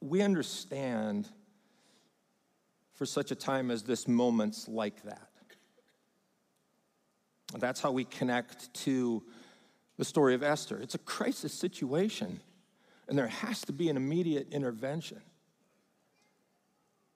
We 0.00 0.22
understand 0.22 1.28
for 2.94 3.06
such 3.06 3.30
a 3.30 3.36
time 3.36 3.70
as 3.70 3.84
this 3.84 4.08
moments 4.08 4.66
like 4.66 5.04
that. 5.04 5.28
That's 7.58 7.80
how 7.80 7.92
we 7.92 8.04
connect 8.04 8.74
to 8.74 9.22
the 9.96 10.04
story 10.04 10.34
of 10.34 10.42
Esther. 10.42 10.78
It's 10.78 10.96
a 10.96 10.98
crisis 10.98 11.52
situation, 11.52 12.40
and 13.08 13.16
there 13.16 13.28
has 13.28 13.60
to 13.66 13.72
be 13.72 13.88
an 13.88 13.96
immediate 13.96 14.48
intervention. 14.50 15.20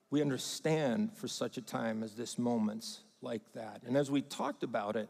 We 0.09 0.21
understand 0.21 1.11
for 1.17 1.27
such 1.27 1.57
a 1.57 1.61
time 1.61 2.01
as 2.01 2.13
this 2.13 2.37
moments 2.37 3.01
like 3.21 3.41
that. 3.53 3.81
And 3.85 3.97
as 3.97 4.09
we 4.09 4.21
talked 4.21 4.63
about 4.63 4.95
it, 4.95 5.09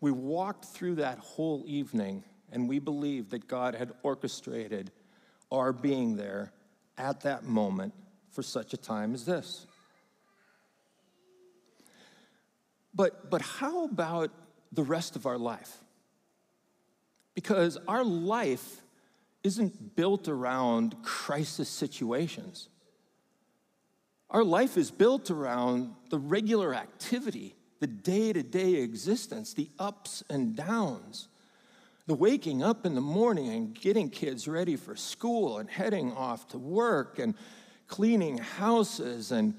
we 0.00 0.10
walked 0.10 0.64
through 0.64 0.96
that 0.96 1.18
whole 1.18 1.64
evening 1.66 2.24
and 2.52 2.68
we 2.68 2.78
believed 2.78 3.30
that 3.30 3.46
God 3.46 3.74
had 3.74 3.92
orchestrated 4.02 4.90
our 5.52 5.72
being 5.72 6.16
there 6.16 6.52
at 6.96 7.20
that 7.22 7.44
moment 7.44 7.94
for 8.30 8.42
such 8.42 8.72
a 8.72 8.76
time 8.76 9.14
as 9.14 9.24
this. 9.24 9.66
But, 12.94 13.30
but 13.30 13.42
how 13.42 13.84
about 13.84 14.30
the 14.72 14.82
rest 14.82 15.16
of 15.16 15.26
our 15.26 15.38
life? 15.38 15.78
Because 17.34 17.78
our 17.86 18.04
life 18.04 18.82
isn't 19.42 19.96
built 19.96 20.28
around 20.28 21.02
crisis 21.02 21.68
situations. 21.68 22.68
Our 24.28 24.44
life 24.44 24.76
is 24.76 24.90
built 24.90 25.30
around 25.30 25.94
the 26.10 26.18
regular 26.18 26.74
activity, 26.74 27.56
the 27.80 27.86
day 27.86 28.32
to 28.32 28.42
day 28.42 28.74
existence, 28.74 29.54
the 29.54 29.68
ups 29.78 30.22
and 30.30 30.54
downs, 30.54 31.28
the 32.06 32.14
waking 32.14 32.62
up 32.62 32.86
in 32.86 32.94
the 32.94 33.00
morning 33.00 33.48
and 33.48 33.74
getting 33.74 34.10
kids 34.10 34.46
ready 34.46 34.76
for 34.76 34.94
school 34.94 35.58
and 35.58 35.68
heading 35.68 36.12
off 36.12 36.48
to 36.48 36.58
work 36.58 37.18
and 37.18 37.34
cleaning 37.88 38.38
houses 38.38 39.32
and 39.32 39.54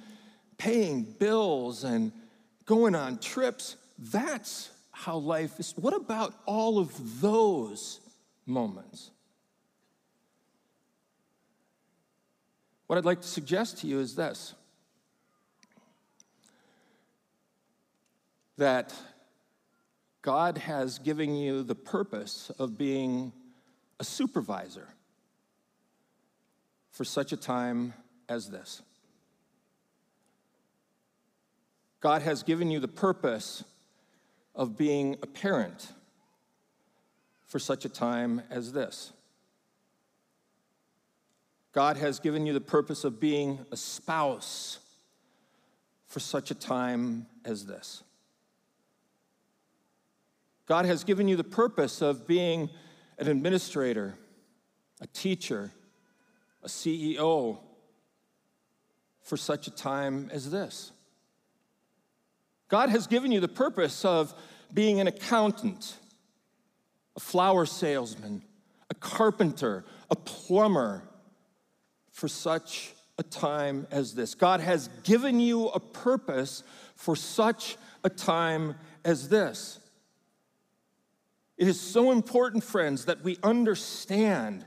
paying 0.57 1.03
bills 1.03 1.83
and 1.83 2.11
going 2.65 2.93
on 2.95 3.17
trips. 3.17 3.75
That's 3.97 4.69
how 4.91 5.17
life 5.17 5.59
is. 5.59 5.73
What 5.75 5.95
about 5.95 6.35
all 6.45 6.77
of 6.77 7.21
those 7.21 7.99
moments? 8.45 9.09
What 12.85 12.97
I'd 12.97 13.05
like 13.05 13.21
to 13.21 13.27
suggest 13.27 13.79
to 13.79 13.87
you 13.87 13.99
is 13.99 14.15
this 14.15 14.53
that 18.62 18.94
God 20.22 20.60
has 20.60 21.00
given 21.00 21.36
you 21.36 21.63
the 21.63 21.74
purpose 21.74 22.51
of 22.60 22.77
being 22.77 23.34
a 24.00 24.03
supervisor 24.03 24.88
for 26.91 27.03
such 27.03 27.32
a 27.32 27.38
time 27.38 27.96
as 28.30 28.51
this. 28.51 28.84
God 32.01 32.22
has 32.22 32.44
given 32.44 32.70
you 32.70 32.80
the 32.80 32.88
purpose 32.88 33.63
of 34.53 34.77
being 34.77 35.18
a 35.24 35.27
parent 35.27 35.91
for 37.48 37.58
such 37.58 37.84
a 37.84 37.89
time 37.89 38.44
as 38.51 38.74
this. 38.74 39.12
God 41.74 41.98
has 41.98 42.20
given 42.20 42.46
you 42.46 42.53
the 42.53 42.62
purpose 42.62 43.06
of 43.06 43.20
being 43.20 43.65
a 43.72 43.75
spouse 43.75 44.77
for 46.06 46.20
such 46.20 46.51
a 46.51 46.56
time 46.56 47.25
as 47.44 47.65
this. 47.65 48.03
God 50.71 50.85
has 50.85 51.03
given 51.03 51.27
you 51.27 51.35
the 51.35 51.43
purpose 51.43 52.01
of 52.01 52.25
being 52.25 52.69
an 53.17 53.27
administrator, 53.27 54.15
a 55.01 55.07
teacher, 55.07 55.69
a 56.63 56.69
CEO 56.69 57.59
for 59.21 59.35
such 59.35 59.67
a 59.67 59.71
time 59.71 60.29
as 60.31 60.49
this. 60.49 60.93
God 62.69 62.87
has 62.87 63.05
given 63.05 63.33
you 63.33 63.41
the 63.41 63.49
purpose 63.49 64.05
of 64.05 64.33
being 64.73 65.01
an 65.01 65.07
accountant, 65.07 65.97
a 67.17 67.19
flower 67.19 67.65
salesman, 67.65 68.41
a 68.89 68.95
carpenter, 68.95 69.83
a 70.09 70.15
plumber 70.15 71.03
for 72.11 72.29
such 72.29 72.93
a 73.17 73.23
time 73.23 73.87
as 73.91 74.15
this. 74.15 74.35
God 74.35 74.61
has 74.61 74.87
given 75.03 75.41
you 75.41 75.67
a 75.67 75.81
purpose 75.81 76.63
for 76.95 77.17
such 77.17 77.75
a 78.05 78.09
time 78.09 78.75
as 79.03 79.27
this. 79.27 79.80
It 81.62 81.68
is 81.68 81.80
so 81.80 82.12
important, 82.12 82.63
friends, 82.63 83.06
that 83.06 83.24
we 83.24 83.38
understand 83.44 84.65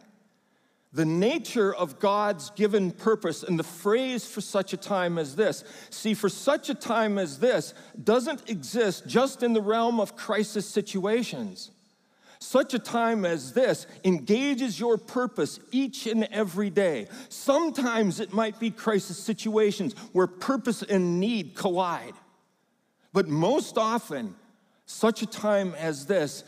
the 0.92 1.04
nature 1.04 1.74
of 1.74 1.98
God's 1.98 2.50
given 2.50 2.92
purpose 2.92 3.42
and 3.42 3.58
the 3.58 3.64
phrase 3.64 4.24
for 4.24 4.40
such 4.40 4.72
a 4.72 4.76
time 4.76 5.18
as 5.18 5.34
this. 5.34 5.64
See, 5.90 6.14
for 6.14 6.28
such 6.28 6.70
a 6.70 6.74
time 6.74 7.18
as 7.18 7.40
this 7.40 7.74
doesn't 8.04 8.48
exist 8.48 9.08
just 9.08 9.42
in 9.42 9.54
the 9.54 9.60
realm 9.60 9.98
of 9.98 10.14
crisis 10.14 10.68
situations. 10.68 11.72
Such 12.38 12.74
a 12.74 12.78
time 12.78 13.24
as 13.24 13.54
this 13.54 13.88
engages 14.04 14.78
your 14.78 14.96
purpose 14.96 15.58
each 15.72 16.06
and 16.06 16.28
every 16.30 16.70
day. 16.70 17.08
Sometimes 17.28 18.20
it 18.20 18.32
might 18.32 18.60
be 18.60 18.70
crisis 18.70 19.18
situations 19.18 19.94
where 20.12 20.28
purpose 20.28 20.84
and 20.84 21.18
need 21.18 21.56
collide. 21.56 22.14
But 23.12 23.26
most 23.26 23.78
often, 23.78 24.36
such 24.86 25.22
a 25.22 25.26
time 25.26 25.74
as 25.74 26.06
this 26.06 26.44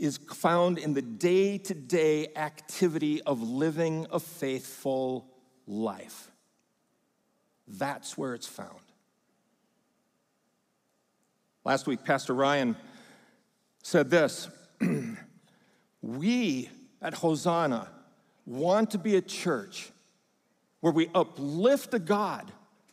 is 0.00 0.16
found 0.16 0.78
in 0.78 0.94
the 0.94 1.02
day 1.02 1.58
to 1.58 1.74
day 1.74 2.28
activity 2.34 3.22
of 3.22 3.42
living 3.42 4.06
a 4.10 4.18
faithful 4.18 5.28
life. 5.66 6.30
That's 7.68 8.16
where 8.18 8.34
it's 8.34 8.48
found. 8.48 8.80
Last 11.64 11.86
week, 11.86 12.04
Pastor 12.04 12.32
Ryan 12.32 12.74
said 13.82 14.10
this 14.10 14.48
We 16.02 16.70
at 17.02 17.14
Hosanna 17.14 17.88
want 18.46 18.92
to 18.92 18.98
be 18.98 19.16
a 19.16 19.22
church 19.22 19.90
where 20.80 20.92
we 20.94 21.08
uplift 21.14 21.92
a 21.92 21.98
God 21.98 22.50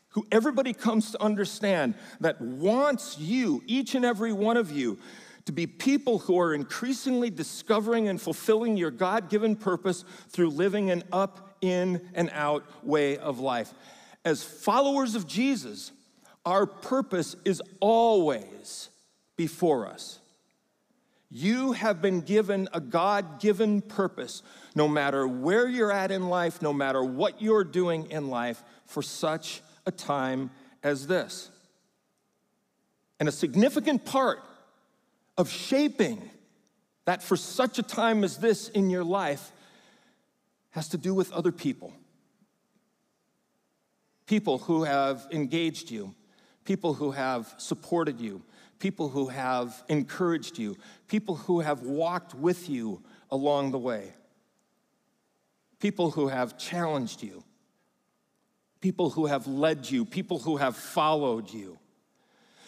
who 0.09 0.27
everybody 0.31 0.73
comes 0.73 1.11
to 1.11 1.23
understand 1.23 1.93
that 2.19 2.41
wants 2.41 3.17
you, 3.17 3.63
each 3.65 3.95
and 3.95 4.03
every 4.03 4.33
one 4.33 4.57
of 4.57 4.71
you, 4.71 4.97
to 5.47 5.53
be 5.53 5.65
people 5.65 6.19
who 6.19 6.37
are 6.37 6.53
increasingly 6.53 7.29
discovering 7.29 8.09
and 8.09 8.21
fulfilling 8.21 8.75
your 8.75 8.91
God 8.91 9.29
given 9.29 9.55
purpose 9.55 10.03
through 10.27 10.49
living 10.49 10.91
an 10.91 11.03
up, 11.11 11.55
in, 11.61 12.01
and 12.13 12.29
out 12.33 12.65
way 12.85 13.17
of 13.17 13.39
life. 13.39 13.73
As 14.25 14.43
followers 14.43 15.15
of 15.15 15.25
Jesus, 15.25 15.93
our 16.45 16.65
purpose 16.65 17.37
is 17.45 17.61
always 17.79 18.89
before 19.37 19.87
us. 19.87 20.19
You 21.31 21.71
have 21.71 22.01
been 22.01 22.19
given 22.19 22.67
a 22.73 22.81
God 22.81 23.39
given 23.39 23.81
purpose, 23.81 24.43
no 24.75 24.89
matter 24.89 25.25
where 25.25 25.67
you're 25.67 25.93
at 25.93 26.11
in 26.11 26.27
life, 26.27 26.61
no 26.61 26.73
matter 26.73 27.01
what 27.01 27.41
you're 27.41 27.63
doing 27.63 28.11
in 28.11 28.29
life, 28.29 28.61
for 28.85 29.01
such 29.01 29.61
a 29.85 29.91
time 29.91 30.51
as 30.83 31.07
this. 31.07 31.51
And 33.17 33.29
a 33.29 33.31
significant 33.31 34.03
part 34.03 34.43
of 35.37 35.49
shaping 35.49 36.29
that 37.05 37.23
for 37.23 37.37
such 37.37 37.79
a 37.79 37.83
time 37.83 38.23
as 38.23 38.37
this 38.37 38.69
in 38.69 38.89
your 38.89 39.03
life 39.03 39.51
has 40.71 40.89
to 40.89 40.97
do 40.97 41.13
with 41.13 41.31
other 41.31 41.51
people. 41.51 41.93
People 44.25 44.57
who 44.57 44.83
have 44.83 45.25
engaged 45.31 45.89
you, 45.89 46.13
people 46.65 46.93
who 46.93 47.11
have 47.11 47.53
supported 47.57 48.19
you, 48.19 48.41
people 48.79 49.09
who 49.09 49.27
have 49.27 49.83
encouraged 49.87 50.57
you, 50.57 50.75
people 51.07 51.35
who 51.35 51.61
have 51.61 51.81
walked 51.81 52.35
with 52.35 52.69
you 52.69 53.01
along 53.31 53.71
the 53.71 53.77
way, 53.77 54.11
people 55.79 56.11
who 56.11 56.27
have 56.27 56.57
challenged 56.57 57.23
you, 57.23 57.43
people 58.81 59.09
who 59.09 59.25
have 59.27 59.47
led 59.47 59.89
you, 59.89 60.05
people 60.05 60.39
who 60.39 60.57
have 60.57 60.75
followed 60.75 61.51
you. 61.51 61.77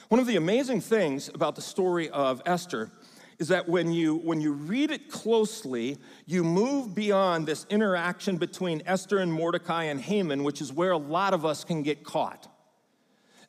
One 0.09 0.19
of 0.19 0.25
the 0.25 0.37
amazing 0.37 0.81
things 0.81 1.29
about 1.29 1.55
the 1.55 1.61
story 1.61 2.09
of 2.09 2.41
Esther 2.47 2.89
is 3.37 3.49
that 3.49 3.69
when 3.69 3.93
you, 3.93 4.15
when 4.15 4.41
you 4.41 4.53
read 4.53 4.89
it 4.89 5.07
closely, 5.07 5.99
you 6.25 6.43
move 6.43 6.95
beyond 6.95 7.45
this 7.45 7.67
interaction 7.69 8.37
between 8.37 8.81
Esther 8.87 9.19
and 9.19 9.31
Mordecai 9.31 9.83
and 9.83 10.01
Haman, 10.01 10.43
which 10.43 10.61
is 10.61 10.73
where 10.73 10.91
a 10.91 10.97
lot 10.97 11.35
of 11.35 11.45
us 11.45 11.63
can 11.63 11.83
get 11.83 12.03
caught. 12.03 12.47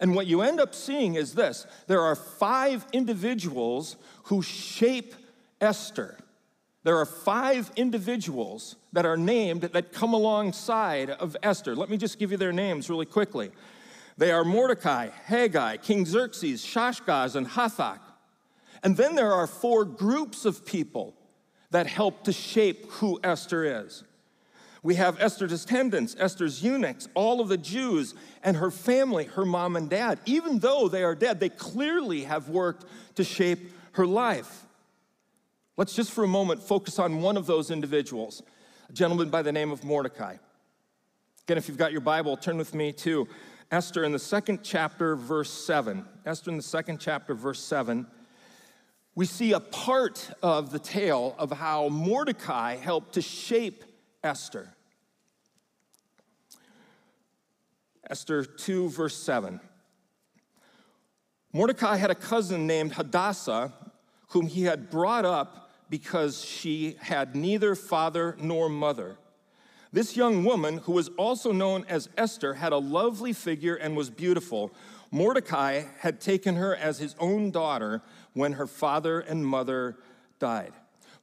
And 0.01 0.15
what 0.15 0.27
you 0.27 0.43
end 0.43 0.61
up 0.61 0.75
seeing 0.75 1.15
is 1.15 1.33
this 1.33 1.67
there 1.87 2.03
are 2.03 2.15
five 2.15 2.87
individuals 2.93 3.97
who 4.25 4.43
shape 4.43 5.15
Esther. 5.63 6.19
There 6.83 6.99
are 6.99 7.07
five 7.07 7.71
individuals 7.75 8.77
that 8.93 9.07
are 9.07 9.17
named 9.17 9.63
that 9.63 9.93
come 9.93 10.13
alongside 10.13 11.09
of 11.09 11.39
Esther. 11.43 11.75
Let 11.75 11.89
me 11.89 11.97
just 11.97 12.19
give 12.19 12.31
you 12.31 12.37
their 12.37 12.53
names 12.53 12.91
really 12.91 13.07
quickly. 13.07 13.51
They 14.21 14.33
are 14.33 14.45
Mordecai, 14.45 15.09
Hegai, 15.29 15.81
King 15.81 16.05
Xerxes, 16.05 16.63
Shaashgaz, 16.63 17.37
and 17.37 17.47
Hathach. 17.47 18.01
And 18.83 18.95
then 18.95 19.15
there 19.15 19.33
are 19.33 19.47
four 19.47 19.87
groups 19.87 20.45
of 20.45 20.67
people 20.67 21.15
that 21.71 21.87
help 21.87 22.25
to 22.25 22.33
shape 22.33 22.85
who 22.91 23.19
Esther 23.25 23.81
is. 23.83 24.05
We 24.83 24.97
have 24.97 25.19
Esther's 25.23 25.53
descendants, 25.53 26.15
Esther's 26.19 26.63
eunuchs, 26.63 27.09
all 27.15 27.41
of 27.41 27.49
the 27.49 27.57
Jews, 27.57 28.15
and 28.45 28.59
her 28.59 28.71
family, 28.71 29.25
her 29.25 29.47
mom 29.47 29.75
and 29.75 29.89
dad. 29.89 30.21
Even 30.27 30.59
though 30.59 30.87
they 30.87 31.03
are 31.03 31.15
dead, 31.15 31.41
they 31.41 31.49
clearly 31.49 32.25
have 32.25 32.51
worked 32.51 32.85
to 33.15 33.25
shape 33.25 33.73
her 33.93 34.07
life. 34.07 34.67
Let's 35.79 35.95
just 35.95 36.13
for 36.13 36.25
a 36.25 36.29
moment 36.29 36.63
focus 36.63 36.99
on 36.99 37.23
one 37.23 37.39
of 37.39 37.47
those 37.47 37.71
individuals, 37.71 38.43
a 38.91 38.93
gentleman 38.93 39.31
by 39.31 39.41
the 39.41 39.51
name 39.51 39.71
of 39.71 39.83
Mordecai. 39.83 40.37
Again, 41.47 41.57
if 41.57 41.69
you've 41.69 41.79
got 41.79 41.91
your 41.91 42.03
Bible, 42.03 42.37
turn 42.37 42.59
with 42.59 42.75
me 42.75 42.93
to 42.93 43.27
Esther 43.71 44.03
in 44.03 44.11
the 44.11 44.19
second 44.19 44.61
chapter, 44.65 45.15
verse 45.15 45.51
7. 45.51 46.05
Esther 46.27 46.51
in 46.51 46.57
the 46.57 46.63
second 46.63 46.99
chapter, 46.99 47.35
verse 47.35 47.63
7. 47.63 48.05
We 49.15 49.27
see 49.27 49.53
a 49.53 49.61
part 49.61 50.29
of 50.43 50.73
the 50.73 50.81
tale 50.81 51.37
of 51.39 51.53
how 51.53 51.89
Mordecai 51.89 52.75
helped 52.77 53.15
to 53.15 53.23
shape 53.23 53.85
Esther. 54.25 54.75
Esther 58.09 58.45
2, 58.45 58.89
verse 58.89 59.17
7. 59.17 59.61
Mordecai 61.53 61.97
had 61.97 62.11
a 62.11 62.17
cousin 62.17 62.67
named 62.67 62.95
Hadassah, 62.95 63.73
whom 64.31 64.49
he 64.49 64.63
had 64.65 64.91
brought 64.91 65.25
up 65.25 65.71
because 65.89 66.45
she 66.45 66.97
had 67.01 67.37
neither 67.37 67.77
father 67.77 68.37
nor 68.41 68.69
mother. 68.69 69.17
This 69.93 70.17
young 70.17 70.45
woman, 70.45 70.79
who 70.79 70.93
was 70.93 71.09
also 71.17 71.51
known 71.51 71.85
as 71.89 72.09
Esther, 72.17 72.55
had 72.55 72.73
a 72.73 72.79
lovely 72.79 73.33
figure 73.33 73.75
and 73.75 73.97
was 73.97 74.09
beautiful. 74.09 74.73
Mordecai 75.11 75.83
had 75.99 76.21
taken 76.21 76.55
her 76.55 76.77
as 76.77 76.99
his 76.99 77.17
own 77.19 77.51
daughter 77.51 78.01
when 78.33 78.53
her 78.53 78.69
father 78.69 79.19
and 79.19 79.45
mother 79.45 79.97
died. 80.39 80.73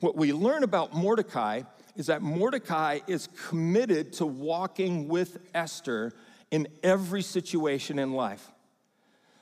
What 0.02 0.18
we 0.18 0.34
learn 0.34 0.64
about 0.64 0.94
Mordecai 0.94 1.62
is 1.96 2.08
that 2.08 2.22
Mordecai 2.22 3.00
is 3.08 3.30
committed 3.48 4.12
to 4.14 4.26
walking 4.26 5.08
with 5.08 5.40
Esther 5.54 6.12
in 6.52 6.68
every 6.84 7.22
situation 7.22 7.98
in 7.98 8.12
life. 8.14 8.52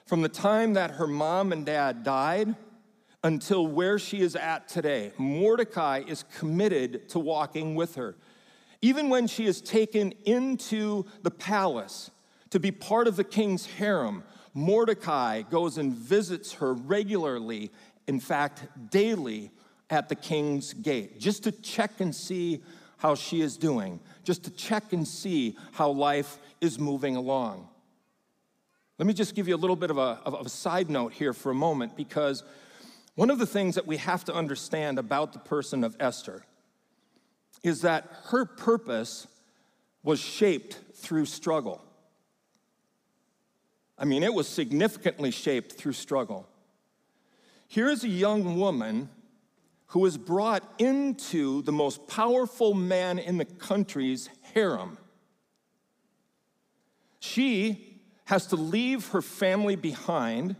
From 0.05 0.21
the 0.21 0.29
time 0.29 0.73
that 0.73 0.91
her 0.91 1.07
mom 1.07 1.51
and 1.51 1.65
dad 1.65 2.03
died 2.03 2.55
until 3.23 3.65
where 3.65 3.97
she 3.97 4.21
is 4.21 4.35
at 4.35 4.67
today, 4.67 5.11
Mordecai 5.17 6.03
is 6.07 6.23
committed 6.37 7.09
to 7.09 7.19
walking 7.19 7.73
with 7.73 7.95
her. 7.95 8.15
Even 8.81 9.09
when 9.09 9.27
she 9.27 9.45
is 9.45 9.61
taken 9.61 10.13
into 10.25 11.05
the 11.23 11.31
palace 11.31 12.11
to 12.49 12.59
be 12.59 12.71
part 12.71 13.07
of 13.07 13.15
the 13.15 13.23
king's 13.23 13.65
harem, 13.65 14.23
Mordecai 14.53 15.41
goes 15.41 15.77
and 15.77 15.93
visits 15.93 16.53
her 16.53 16.73
regularly, 16.73 17.71
in 18.07 18.19
fact, 18.19 18.67
daily 18.89 19.51
at 19.89 20.09
the 20.09 20.15
king's 20.15 20.73
gate, 20.73 21.19
just 21.19 21.43
to 21.43 21.51
check 21.51 21.99
and 21.99 22.15
see 22.15 22.63
how 22.97 23.15
she 23.15 23.41
is 23.41 23.57
doing, 23.57 23.99
just 24.23 24.43
to 24.45 24.51
check 24.51 24.93
and 24.93 25.07
see 25.07 25.57
how 25.73 25.89
life 25.89 26.39
is 26.61 26.79
moving 26.79 27.15
along. 27.15 27.67
Let 28.97 29.05
me 29.05 29.13
just 29.13 29.35
give 29.35 29.47
you 29.47 29.55
a 29.55 29.57
little 29.57 29.75
bit 29.75 29.91
of 29.91 29.97
a, 29.97 30.19
of 30.25 30.45
a 30.45 30.49
side 30.49 30.89
note 30.89 31.13
here 31.13 31.33
for 31.33 31.51
a 31.51 31.55
moment, 31.55 31.97
because 31.97 32.43
one 33.15 33.29
of 33.29 33.39
the 33.39 33.45
things 33.45 33.75
that 33.75 33.85
we 33.85 33.97
have 33.97 34.23
to 34.25 34.33
understand 34.33 34.97
about 34.97 35.33
the 35.33 35.39
person 35.39 35.83
of 35.83 35.95
Esther 35.99 36.43
is 37.63 37.81
that 37.81 38.09
her 38.25 38.45
purpose 38.45 39.27
was 40.03 40.19
shaped 40.19 40.79
through 40.93 41.25
struggle. 41.25 41.81
I 43.97 44.05
mean, 44.05 44.23
it 44.23 44.33
was 44.33 44.47
significantly 44.47 45.31
shaped 45.31 45.73
through 45.73 45.93
struggle. 45.93 46.47
Here 47.67 47.89
is 47.89 48.03
a 48.03 48.09
young 48.09 48.59
woman 48.59 49.09
who 49.87 49.99
was 50.01 50.17
brought 50.17 50.63
into 50.77 51.61
the 51.61 51.71
most 51.71 52.07
powerful 52.07 52.73
man 52.73 53.19
in 53.19 53.37
the 53.37 53.45
country's 53.45 54.29
harem. 54.53 54.97
She 57.19 58.01
has 58.25 58.47
to 58.47 58.55
leave 58.55 59.09
her 59.09 59.21
family 59.21 59.75
behind. 59.75 60.55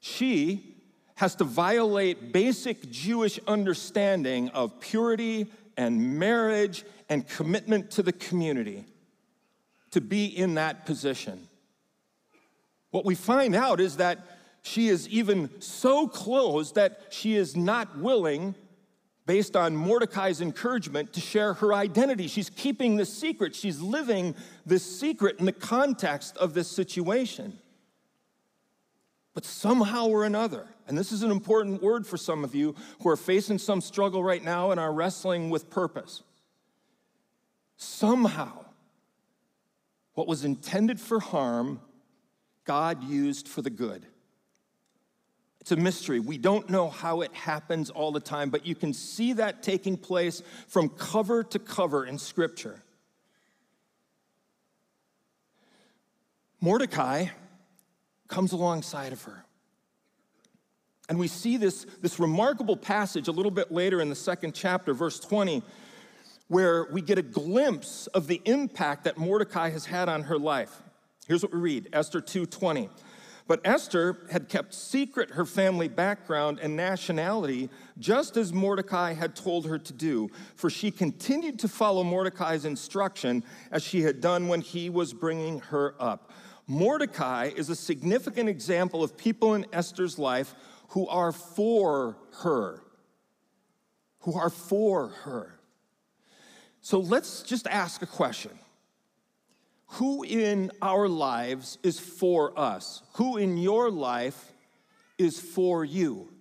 She 0.00 0.76
has 1.16 1.34
to 1.36 1.44
violate 1.44 2.32
basic 2.32 2.90
Jewish 2.90 3.38
understanding 3.46 4.48
of 4.50 4.80
purity 4.80 5.46
and 5.76 6.18
marriage 6.18 6.84
and 7.08 7.26
commitment 7.28 7.90
to 7.92 8.02
the 8.02 8.12
community 8.12 8.84
to 9.90 10.00
be 10.00 10.26
in 10.26 10.54
that 10.54 10.86
position. 10.86 11.48
What 12.90 13.04
we 13.04 13.14
find 13.14 13.54
out 13.54 13.80
is 13.80 13.96
that 13.98 14.18
she 14.62 14.88
is 14.88 15.08
even 15.08 15.50
so 15.60 16.08
closed 16.08 16.74
that 16.74 17.00
she 17.10 17.36
is 17.36 17.56
not 17.56 17.98
willing 17.98 18.54
based 19.26 19.56
on 19.56 19.76
Mordecai's 19.76 20.40
encouragement 20.40 21.12
to 21.12 21.20
share 21.20 21.54
her 21.54 21.74
identity. 21.74 22.28
She's 22.28 22.48
keeping 22.48 22.96
the 22.96 23.04
secret, 23.04 23.54
she's 23.54 23.80
living 23.80 24.34
this 24.64 24.84
secret 24.84 25.38
in 25.38 25.46
the 25.46 25.52
context 25.52 26.36
of 26.36 26.54
this 26.54 26.70
situation. 26.70 27.58
But 29.36 29.44
somehow 29.44 30.06
or 30.06 30.24
another, 30.24 30.66
and 30.88 30.96
this 30.96 31.12
is 31.12 31.22
an 31.22 31.30
important 31.30 31.82
word 31.82 32.06
for 32.06 32.16
some 32.16 32.42
of 32.42 32.54
you 32.54 32.74
who 33.02 33.10
are 33.10 33.18
facing 33.18 33.58
some 33.58 33.82
struggle 33.82 34.24
right 34.24 34.42
now 34.42 34.70
and 34.70 34.80
are 34.80 34.90
wrestling 34.90 35.50
with 35.50 35.68
purpose. 35.68 36.22
Somehow, 37.76 38.64
what 40.14 40.26
was 40.26 40.46
intended 40.46 40.98
for 40.98 41.20
harm, 41.20 41.82
God 42.64 43.04
used 43.04 43.46
for 43.46 43.60
the 43.60 43.68
good. 43.68 44.06
It's 45.60 45.70
a 45.70 45.76
mystery. 45.76 46.18
We 46.18 46.38
don't 46.38 46.70
know 46.70 46.88
how 46.88 47.20
it 47.20 47.34
happens 47.34 47.90
all 47.90 48.12
the 48.12 48.20
time, 48.20 48.48
but 48.48 48.64
you 48.64 48.74
can 48.74 48.94
see 48.94 49.34
that 49.34 49.62
taking 49.62 49.98
place 49.98 50.42
from 50.66 50.88
cover 50.88 51.44
to 51.44 51.58
cover 51.58 52.06
in 52.06 52.16
Scripture. 52.16 52.82
Mordecai 56.58 57.26
comes 58.28 58.52
alongside 58.52 59.12
of 59.12 59.22
her. 59.22 59.44
And 61.08 61.18
we 61.18 61.28
see 61.28 61.56
this, 61.56 61.86
this 62.00 62.18
remarkable 62.18 62.76
passage 62.76 63.28
a 63.28 63.32
little 63.32 63.52
bit 63.52 63.70
later 63.70 64.00
in 64.00 64.08
the 64.08 64.16
second 64.16 64.54
chapter, 64.54 64.92
verse 64.92 65.20
20, 65.20 65.62
where 66.48 66.86
we 66.90 67.00
get 67.00 67.18
a 67.18 67.22
glimpse 67.22 68.06
of 68.08 68.26
the 68.26 68.42
impact 68.44 69.04
that 69.04 69.16
Mordecai 69.16 69.70
has 69.70 69.86
had 69.86 70.08
on 70.08 70.24
her 70.24 70.38
life. 70.38 70.82
Here's 71.26 71.42
what 71.42 71.52
we 71.52 71.58
read 71.58 71.88
Esther 71.92 72.20
2:20. 72.20 72.88
But 73.48 73.60
Esther 73.64 74.26
had 74.30 74.48
kept 74.48 74.74
secret 74.74 75.30
her 75.30 75.44
family 75.44 75.86
background 75.86 76.58
and 76.60 76.74
nationality, 76.74 77.70
just 77.96 78.36
as 78.36 78.52
Mordecai 78.52 79.12
had 79.12 79.36
told 79.36 79.66
her 79.66 79.78
to 79.78 79.92
do, 79.92 80.28
for 80.56 80.68
she 80.68 80.90
continued 80.90 81.60
to 81.60 81.68
follow 81.68 82.02
Mordecai's 82.02 82.64
instruction 82.64 83.44
as 83.70 83.84
she 83.84 84.02
had 84.02 84.20
done 84.20 84.48
when 84.48 84.62
he 84.62 84.90
was 84.90 85.12
bringing 85.12 85.60
her 85.60 85.94
up. 86.00 86.32
Mordecai 86.66 87.50
is 87.54 87.70
a 87.70 87.76
significant 87.76 88.48
example 88.48 89.02
of 89.02 89.16
people 89.16 89.54
in 89.54 89.66
Esther's 89.72 90.18
life 90.18 90.54
who 90.88 91.06
are 91.08 91.32
for 91.32 92.16
her. 92.42 92.82
Who 94.20 94.34
are 94.38 94.50
for 94.50 95.08
her. 95.08 95.58
So 96.80 96.98
let's 96.98 97.42
just 97.42 97.66
ask 97.66 98.02
a 98.02 98.06
question. 98.06 98.52
Who 99.90 100.24
in 100.24 100.72
our 100.82 101.08
lives 101.08 101.78
is 101.82 102.00
for 102.00 102.58
us? 102.58 103.02
Who 103.14 103.36
in 103.36 103.56
your 103.56 103.90
life 103.90 104.52
is 105.18 105.38
for 105.38 105.84
you? 105.84 106.32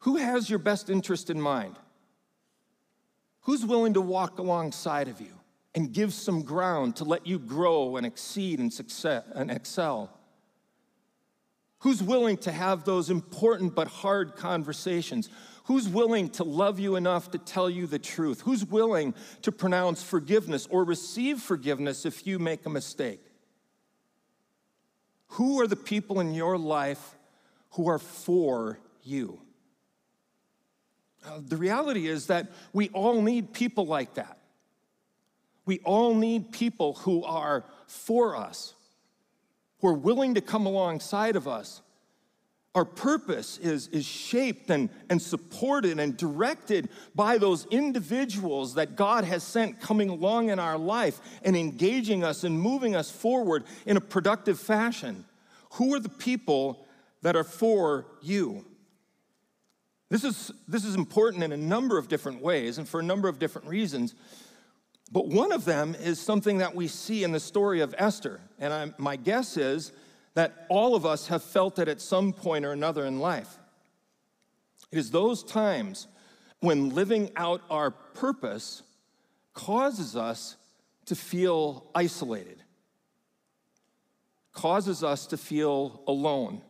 Who 0.00 0.16
has 0.16 0.48
your 0.48 0.58
best 0.58 0.88
interest 0.88 1.30
in 1.30 1.40
mind? 1.40 1.76
Who's 3.42 3.64
willing 3.64 3.94
to 3.94 4.00
walk 4.00 4.38
alongside 4.38 5.08
of 5.08 5.20
you? 5.20 5.35
And 5.76 5.92
give 5.92 6.14
some 6.14 6.42
ground 6.42 6.96
to 6.96 7.04
let 7.04 7.26
you 7.26 7.38
grow 7.38 7.96
and 7.96 8.06
exceed 8.06 8.58
and, 8.58 8.72
success, 8.72 9.22
and 9.34 9.50
excel? 9.50 10.10
Who's 11.80 12.02
willing 12.02 12.38
to 12.38 12.50
have 12.50 12.84
those 12.84 13.10
important 13.10 13.74
but 13.74 13.86
hard 13.86 14.34
conversations? 14.34 15.28
Who's 15.64 15.86
willing 15.86 16.30
to 16.30 16.44
love 16.44 16.80
you 16.80 16.96
enough 16.96 17.30
to 17.32 17.38
tell 17.38 17.68
you 17.68 17.86
the 17.86 17.98
truth? 17.98 18.40
Who's 18.40 18.64
willing 18.64 19.14
to 19.42 19.52
pronounce 19.52 20.02
forgiveness 20.02 20.66
or 20.70 20.82
receive 20.82 21.40
forgiveness 21.40 22.06
if 22.06 22.26
you 22.26 22.38
make 22.38 22.64
a 22.64 22.70
mistake? 22.70 23.20
Who 25.30 25.60
are 25.60 25.66
the 25.66 25.76
people 25.76 26.20
in 26.20 26.34
your 26.34 26.56
life 26.56 27.16
who 27.72 27.88
are 27.88 27.98
for 27.98 28.78
you? 29.02 29.40
Uh, 31.24 31.40
the 31.46 31.56
reality 31.56 32.06
is 32.06 32.28
that 32.28 32.50
we 32.72 32.88
all 32.90 33.20
need 33.20 33.52
people 33.52 33.86
like 33.86 34.14
that. 34.14 34.38
We 35.66 35.80
all 35.80 36.14
need 36.14 36.52
people 36.52 36.94
who 36.94 37.24
are 37.24 37.64
for 37.88 38.36
us, 38.36 38.74
who 39.80 39.88
are 39.88 39.94
willing 39.94 40.34
to 40.34 40.40
come 40.40 40.64
alongside 40.64 41.36
of 41.36 41.46
us. 41.46 41.82
Our 42.76 42.84
purpose 42.84 43.58
is, 43.58 43.88
is 43.88 44.04
shaped 44.04 44.70
and, 44.70 44.90
and 45.08 45.20
supported 45.20 45.98
and 45.98 46.14
directed 46.16 46.90
by 47.14 47.38
those 47.38 47.66
individuals 47.70 48.74
that 48.74 48.96
God 48.96 49.24
has 49.24 49.42
sent 49.42 49.80
coming 49.80 50.10
along 50.10 50.50
in 50.50 50.58
our 50.58 50.76
life 50.76 51.18
and 51.42 51.56
engaging 51.56 52.22
us 52.22 52.44
and 52.44 52.60
moving 52.60 52.94
us 52.94 53.10
forward 53.10 53.64
in 53.86 53.96
a 53.96 54.00
productive 54.00 54.60
fashion. 54.60 55.24
Who 55.72 55.94
are 55.94 56.00
the 56.00 56.10
people 56.10 56.86
that 57.22 57.34
are 57.34 57.44
for 57.44 58.06
you? 58.20 58.64
This 60.10 60.22
is, 60.22 60.52
this 60.68 60.84
is 60.84 60.94
important 60.94 61.42
in 61.42 61.52
a 61.52 61.56
number 61.56 61.98
of 61.98 62.08
different 62.08 62.42
ways 62.42 62.78
and 62.78 62.86
for 62.86 63.00
a 63.00 63.02
number 63.02 63.28
of 63.28 63.38
different 63.38 63.66
reasons. 63.68 64.14
But 65.12 65.28
one 65.28 65.52
of 65.52 65.64
them 65.64 65.94
is 65.94 66.20
something 66.20 66.58
that 66.58 66.74
we 66.74 66.88
see 66.88 67.22
in 67.22 67.32
the 67.32 67.40
story 67.40 67.80
of 67.80 67.94
Esther. 67.96 68.40
And 68.58 68.72
I'm, 68.72 68.94
my 68.98 69.16
guess 69.16 69.56
is 69.56 69.92
that 70.34 70.66
all 70.68 70.94
of 70.94 71.06
us 71.06 71.28
have 71.28 71.42
felt 71.42 71.78
it 71.78 71.88
at 71.88 72.00
some 72.00 72.32
point 72.32 72.64
or 72.64 72.72
another 72.72 73.06
in 73.06 73.20
life. 73.20 73.58
It 74.90 74.98
is 74.98 75.10
those 75.10 75.42
times 75.42 76.08
when 76.60 76.90
living 76.90 77.30
out 77.36 77.62
our 77.70 77.90
purpose 77.90 78.82
causes 79.54 80.16
us 80.16 80.56
to 81.06 81.14
feel 81.14 81.86
isolated, 81.94 82.62
causes 84.52 85.04
us 85.04 85.26
to 85.28 85.36
feel 85.36 86.02
alone, 86.06 86.60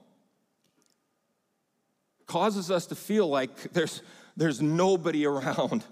causes 2.27 2.71
us 2.71 2.87
to 2.87 2.95
feel 2.95 3.29
like 3.29 3.73
there's, 3.73 4.03
there's 4.37 4.61
nobody 4.61 5.27
around. 5.27 5.85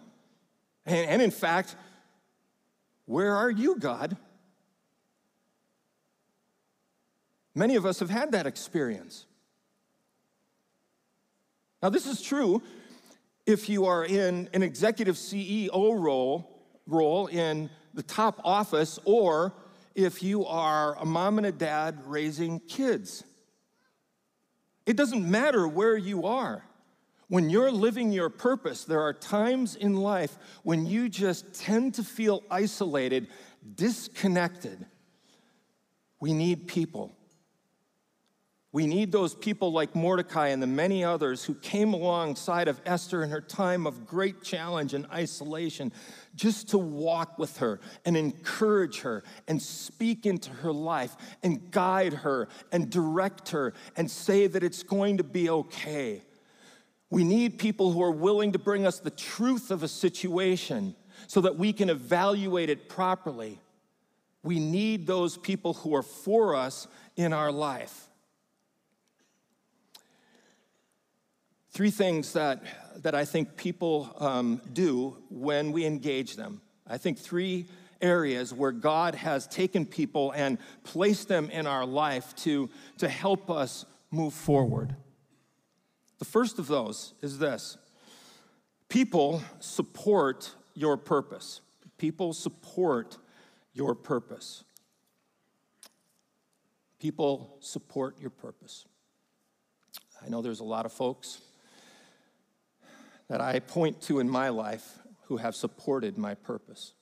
And, 0.87 1.09
and 1.09 1.23
in 1.23 1.31
fact, 1.31 1.77
where 3.07 3.35
are 3.37 3.51
you, 3.51 3.77
God? 3.79 4.17
Many 7.55 7.77
of 7.77 7.87
us 7.87 8.01
have 8.01 8.11
had 8.11 8.33
that 8.33 8.47
experience. 8.47 9.27
Now, 11.83 11.91
this 11.91 12.07
is 12.07 12.23
true 12.23 12.63
if 13.47 13.69
you 13.69 13.85
are 13.85 14.05
in 14.05 14.49
an 14.55 14.63
executive 14.63 15.17
CEO 15.17 16.01
role, 16.01 16.63
role 16.87 17.27
in 17.27 17.69
the 17.93 18.03
top 18.03 18.41
office, 18.43 18.99
or 19.05 19.53
if 19.95 20.23
you 20.23 20.47
are 20.47 20.97
a 20.99 21.05
mom 21.05 21.39
and 21.39 21.47
a 21.47 21.53
dad 21.53 22.01
raising 22.07 22.59
kids. 22.61 23.23
It 24.87 24.97
doesn't 24.97 25.31
matter 25.31 25.69
where 25.69 25.97
you 25.97 26.25
are. 26.25 26.65
When 27.35 27.51
you're 27.51 27.73
living 27.73 28.13
your 28.13 28.31
purpose, 28.31 28.85
there 28.85 29.01
are 29.01 29.13
times 29.13 29.75
in 29.75 29.97
life 29.97 30.39
when 30.63 30.87
you 30.87 31.09
just 31.09 31.53
tend 31.53 31.95
to 31.95 32.05
feel 32.05 32.45
isolated, 32.49 33.27
disconnected. 33.75 34.87
We 36.21 36.33
need 36.33 36.69
people. 36.69 37.17
We 38.71 38.87
need 38.87 39.11
those 39.11 39.35
people 39.35 39.73
like 39.73 39.97
Mordecai 39.97 40.51
and 40.51 40.63
the 40.63 40.69
many 40.69 41.03
others 41.03 41.43
who 41.43 41.55
came 41.55 41.93
alongside 41.93 42.69
of 42.69 42.81
Esther 42.87 43.25
in 43.25 43.31
her 43.31 43.41
time 43.41 43.85
of 43.85 44.07
great 44.07 44.45
challenge 44.45 44.95
and 44.95 45.05
isolation, 45.07 45.91
just 46.37 46.69
to 46.69 46.79
walk 46.79 47.37
with 47.37 47.57
her 47.57 47.81
and 48.05 48.17
encourage 48.17 49.01
her 49.01 49.25
and 49.49 49.61
speak 49.61 50.25
into 50.25 50.51
her 50.51 50.73
life 50.73 51.17
and 51.43 51.73
guide 51.73 52.13
her 52.13 52.47
and 52.71 52.91
direct 52.91 53.49
her 53.49 53.75
and 53.97 54.09
say 54.09 54.47
that 54.47 54.63
it's 54.63 54.85
going 54.85 55.17
to 55.17 55.25
be 55.25 55.51
okay 55.51 56.23
we 57.15 57.23
need 57.23 57.61
people 57.61 57.93
who 57.93 58.03
are 58.03 58.11
willing 58.11 58.51
to 58.51 58.59
bring 58.59 58.85
us 58.85 58.99
the 58.99 59.09
truth 59.09 59.71
of 59.71 59.85
a 59.85 59.89
situation 59.89 60.97
so 61.29 61.41
that 61.43 61.57
we 61.57 61.73
can 61.73 61.89
evaluate 61.89 62.69
it 62.69 62.89
properly. 62.89 63.61
We 64.43 64.59
need 64.59 65.07
those 65.07 65.37
people 65.37 65.75
who 65.75 65.95
are 65.95 66.03
for 66.03 66.57
us 66.57 66.89
in 67.15 67.33
our 67.33 67.53
life. 67.53 68.09
Three 71.71 71.93
things 71.93 72.33
that, 72.33 72.65
that 73.05 73.15
I 73.15 73.25
think 73.25 73.57
people 73.57 74.13
um, 74.19 74.61
do 74.73 75.17
when 75.31 75.71
we 75.71 75.87
engage 75.87 76.35
them. 76.35 76.63
I 76.85 76.99
think 76.99 77.21
three 77.21 77.67
areas 78.01 78.53
where 78.53 78.73
God 78.73 79.15
has 79.15 79.47
taken 79.47 79.87
people 79.87 80.33
and 80.33 80.59
placed 80.83 81.29
them 81.29 81.49
in 81.51 81.69
our 81.69 81.87
life 81.87 82.35
to, 82.39 82.69
to 82.99 83.09
help 83.09 83.53
us 83.53 83.87
move 84.11 84.35
forward. 84.35 84.97
The 86.19 86.25
first 86.25 86.59
of 86.59 86.67
those 86.67 87.15
is 87.23 87.39
this 87.39 87.77
people 88.89 89.43
support 89.61 90.55
your 90.75 90.97
purpose. 90.97 91.61
People 91.99 92.33
support 92.33 93.19
your 93.73 93.95
purpose. 93.95 94.65
People 96.99 97.57
support 97.61 98.19
your 98.21 98.31
purpose. 98.31 98.87
I 100.25 100.29
know 100.29 100.41
there's 100.41 100.61
a 100.61 100.65
lot 100.65 100.87
of 100.87 100.93
folks 100.93 101.41
that 103.29 103.41
I 103.41 103.59
point 103.59 104.01
to 104.03 104.21
in 104.21 104.29
my 104.29 104.49
life 104.49 104.99
who 105.25 105.37
have 105.37 105.55
supported 105.55 106.17
my 106.17 106.35
purpose. 106.35 106.95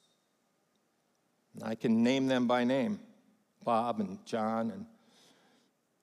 I 1.63 1.75
can 1.75 2.03
name 2.03 2.27
them 2.27 2.47
by 2.47 2.65
name 2.65 3.01
Bob 3.65 4.01
and 4.01 4.25
John 4.25 4.71
and 4.71 4.87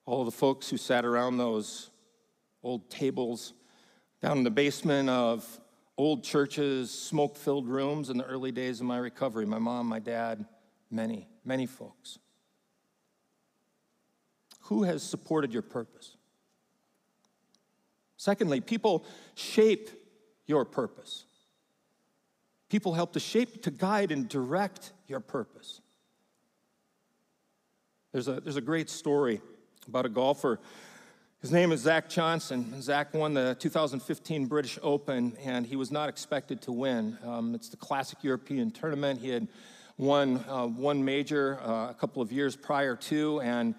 all 0.06 0.24
the 0.24 0.30
folks 0.30 0.70
who 0.70 0.76
sat 0.76 1.04
around 1.04 1.38
those 1.38 1.90
old 2.62 2.90
tables 2.90 3.52
down 4.20 4.38
in 4.38 4.44
the 4.44 4.50
basement 4.50 5.08
of 5.08 5.60
old 5.96 6.24
churches, 6.24 6.90
smoke 6.90 7.36
filled 7.36 7.68
rooms 7.68 8.10
in 8.10 8.16
the 8.16 8.24
early 8.24 8.52
days 8.52 8.80
of 8.80 8.86
my 8.86 8.98
recovery. 8.98 9.46
My 9.46 9.58
mom, 9.58 9.86
my 9.86 9.98
dad, 9.98 10.46
many, 10.90 11.28
many 11.44 11.66
folks. 11.66 12.18
Who 14.62 14.84
has 14.84 15.02
supported 15.02 15.52
your 15.52 15.62
purpose? 15.62 16.16
Secondly, 18.16 18.60
people 18.60 19.04
shape 19.34 19.90
your 20.46 20.64
purpose. 20.64 21.24
People 22.68 22.94
help 22.94 23.14
to 23.14 23.20
shape, 23.20 23.62
to 23.62 23.70
guide, 23.70 24.12
and 24.12 24.28
direct 24.28 24.92
your 25.08 25.20
purpose. 25.20 25.80
There's 28.12 28.28
a, 28.28 28.40
there's 28.40 28.56
a 28.56 28.60
great 28.60 28.90
story 28.90 29.40
about 29.88 30.06
a 30.06 30.08
golfer. 30.08 30.60
His 31.40 31.52
name 31.52 31.72
is 31.72 31.80
Zach 31.80 32.10
Johnson. 32.10 32.82
Zach 32.82 33.14
won 33.14 33.32
the 33.32 33.56
2015 33.58 34.44
British 34.44 34.78
Open, 34.82 35.34
and 35.42 35.66
he 35.66 35.74
was 35.74 35.90
not 35.90 36.10
expected 36.10 36.60
to 36.62 36.72
win. 36.72 37.16
Um, 37.24 37.54
it's 37.54 37.70
the 37.70 37.78
classic 37.78 38.22
European 38.22 38.70
tournament. 38.70 39.22
He 39.22 39.30
had 39.30 39.48
won 39.96 40.44
uh, 40.46 40.66
one 40.66 41.02
major 41.02 41.58
uh, 41.62 41.88
a 41.88 41.96
couple 41.98 42.20
of 42.20 42.30
years 42.30 42.56
prior 42.56 42.94
to, 42.94 43.40
and 43.40 43.74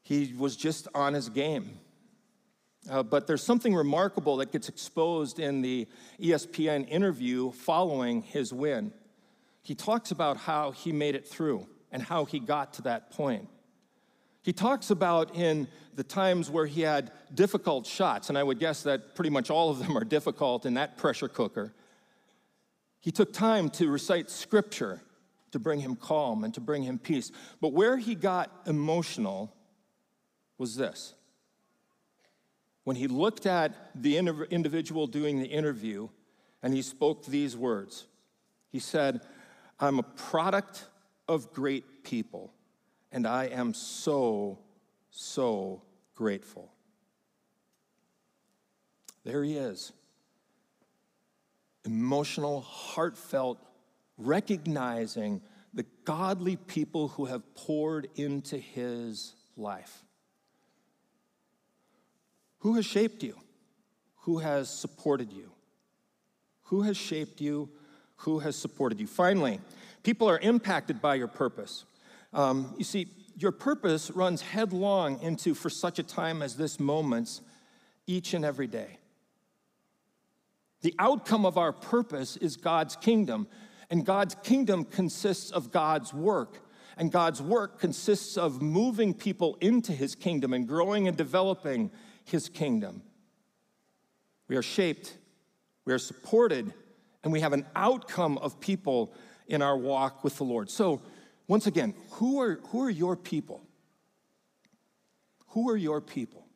he 0.00 0.32
was 0.38 0.56
just 0.56 0.88
on 0.94 1.12
his 1.12 1.28
game. 1.28 1.78
Uh, 2.90 3.02
but 3.02 3.26
there's 3.26 3.42
something 3.42 3.74
remarkable 3.74 4.38
that 4.38 4.50
gets 4.50 4.70
exposed 4.70 5.38
in 5.38 5.60
the 5.60 5.86
ESPN 6.18 6.88
interview 6.88 7.52
following 7.52 8.22
his 8.22 8.54
win. 8.54 8.90
He 9.60 9.74
talks 9.74 10.12
about 10.12 10.38
how 10.38 10.70
he 10.70 10.92
made 10.92 11.14
it 11.14 11.28
through 11.28 11.66
and 11.92 12.02
how 12.02 12.24
he 12.24 12.38
got 12.40 12.72
to 12.74 12.82
that 12.82 13.10
point. 13.10 13.50
He 14.42 14.52
talks 14.52 14.90
about 14.90 15.36
in 15.36 15.68
the 15.94 16.04
times 16.04 16.50
where 16.50 16.66
he 16.66 16.80
had 16.80 17.12
difficult 17.34 17.86
shots, 17.86 18.28
and 18.28 18.38
I 18.38 18.42
would 18.42 18.58
guess 18.58 18.82
that 18.84 19.14
pretty 19.14 19.30
much 19.30 19.50
all 19.50 19.70
of 19.70 19.78
them 19.78 19.96
are 19.96 20.04
difficult 20.04 20.64
in 20.64 20.74
that 20.74 20.96
pressure 20.96 21.28
cooker. 21.28 21.74
He 23.00 23.10
took 23.10 23.32
time 23.32 23.70
to 23.70 23.90
recite 23.90 24.30
scripture 24.30 25.02
to 25.52 25.58
bring 25.58 25.80
him 25.80 25.96
calm 25.96 26.44
and 26.44 26.54
to 26.54 26.60
bring 26.60 26.82
him 26.82 26.98
peace. 26.98 27.32
But 27.60 27.72
where 27.72 27.96
he 27.96 28.14
got 28.14 28.50
emotional 28.66 29.54
was 30.58 30.76
this 30.76 31.14
when 32.84 32.96
he 32.96 33.08
looked 33.08 33.46
at 33.46 33.90
the 33.94 34.16
individual 34.16 35.06
doing 35.06 35.38
the 35.38 35.46
interview 35.46 36.08
and 36.62 36.72
he 36.72 36.82
spoke 36.82 37.26
these 37.26 37.56
words. 37.56 38.06
He 38.70 38.78
said, 38.78 39.20
I'm 39.78 39.98
a 39.98 40.02
product 40.02 40.86
of 41.28 41.52
great 41.52 42.04
people, 42.04 42.52
and 43.12 43.26
I 43.26 43.46
am 43.46 43.74
so, 43.74 44.58
so 45.10 45.82
grateful. 46.14 46.72
There 49.24 49.42
he 49.42 49.56
is. 49.56 49.92
Emotional, 51.84 52.60
heartfelt, 52.60 53.58
recognizing 54.18 55.40
the 55.72 55.86
godly 56.04 56.56
people 56.56 57.08
who 57.08 57.26
have 57.26 57.54
poured 57.54 58.08
into 58.16 58.58
his 58.58 59.34
life. 59.56 60.04
Who 62.58 62.74
has 62.74 62.84
shaped 62.84 63.22
you? 63.22 63.36
Who 64.22 64.38
has 64.38 64.68
supported 64.68 65.32
you? 65.32 65.50
Who 66.64 66.82
has 66.82 66.96
shaped 66.96 67.40
you? 67.40 67.70
Who 68.16 68.40
has 68.40 68.56
supported 68.56 69.00
you? 69.00 69.06
Finally, 69.06 69.60
people 70.02 70.28
are 70.28 70.38
impacted 70.38 71.00
by 71.00 71.14
your 71.14 71.28
purpose. 71.28 71.84
Um, 72.32 72.74
you 72.78 72.84
see, 72.84 73.08
your 73.36 73.52
purpose 73.52 74.10
runs 74.10 74.42
headlong 74.42 75.20
into, 75.22 75.54
for 75.54 75.70
such 75.70 75.98
a 75.98 76.02
time 76.02 76.42
as 76.42 76.56
this, 76.56 76.78
moments 76.78 77.40
each 78.06 78.34
and 78.34 78.44
every 78.44 78.66
day. 78.66 78.98
The 80.82 80.94
outcome 80.98 81.44
of 81.44 81.58
our 81.58 81.72
purpose 81.72 82.36
is 82.36 82.56
God's 82.56 82.96
kingdom, 82.96 83.48
and 83.90 84.04
God's 84.04 84.34
kingdom 84.42 84.84
consists 84.84 85.50
of 85.50 85.70
God's 85.70 86.14
work. 86.14 86.58
And 86.96 87.10
God's 87.10 87.40
work 87.40 87.80
consists 87.80 88.36
of 88.36 88.60
moving 88.60 89.14
people 89.14 89.56
into 89.60 89.92
his 89.92 90.14
kingdom 90.14 90.52
and 90.52 90.68
growing 90.68 91.08
and 91.08 91.16
developing 91.16 91.90
his 92.24 92.48
kingdom. 92.50 93.02
We 94.48 94.56
are 94.56 94.62
shaped, 94.62 95.16
we 95.86 95.94
are 95.94 95.98
supported, 95.98 96.74
and 97.24 97.32
we 97.32 97.40
have 97.40 97.52
an 97.52 97.64
outcome 97.74 98.36
of 98.38 98.60
people 98.60 99.14
in 99.46 99.62
our 99.62 99.78
walk 99.78 100.22
with 100.24 100.36
the 100.36 100.44
Lord. 100.44 100.68
So, 100.68 101.00
once 101.50 101.66
again, 101.66 101.94
who 102.12 102.40
are, 102.40 102.60
who 102.68 102.80
are 102.80 102.90
your 102.90 103.16
people? 103.16 103.60
Who 105.48 105.68
are 105.68 105.76
your 105.76 106.00
people? 106.00 106.46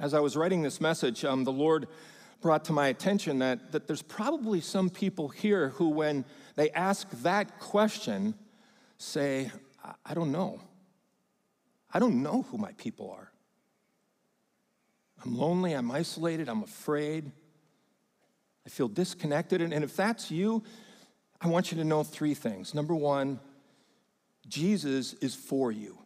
As 0.00 0.14
I 0.14 0.18
was 0.18 0.36
writing 0.36 0.62
this 0.62 0.80
message, 0.80 1.24
um, 1.24 1.44
the 1.44 1.52
Lord 1.52 1.86
brought 2.40 2.64
to 2.64 2.72
my 2.72 2.88
attention 2.88 3.38
that, 3.38 3.70
that 3.70 3.86
there's 3.86 4.02
probably 4.02 4.60
some 4.60 4.90
people 4.90 5.28
here 5.28 5.68
who, 5.68 5.90
when 5.90 6.24
they 6.56 6.70
ask 6.70 7.08
that 7.22 7.60
question, 7.60 8.34
say, 8.98 9.52
I, 10.04 10.12
don't 10.12 10.32
know. 10.32 10.60
I 11.94 12.00
don't 12.00 12.24
know 12.24 12.42
who 12.50 12.58
my 12.58 12.72
people 12.72 13.12
are. 13.16 13.30
I'm 15.24 15.38
lonely, 15.38 15.74
I'm 15.74 15.92
isolated, 15.92 16.48
I'm 16.48 16.64
afraid, 16.64 17.30
I 18.66 18.70
feel 18.70 18.88
disconnected. 18.88 19.62
And, 19.62 19.72
and 19.72 19.84
if 19.84 19.94
that's 19.94 20.32
you, 20.32 20.64
I 21.40 21.48
want 21.48 21.72
you 21.72 21.78
to 21.78 21.84
know 21.84 22.02
three 22.02 22.34
things. 22.34 22.74
Number 22.74 22.94
one, 22.94 23.40
Jesus 24.46 25.14
is 25.14 25.34
for 25.34 25.72
you, 25.72 25.98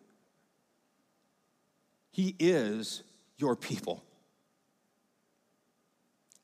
He 2.11 2.37
is 2.39 3.03
your 3.39 3.57
people. 3.57 4.05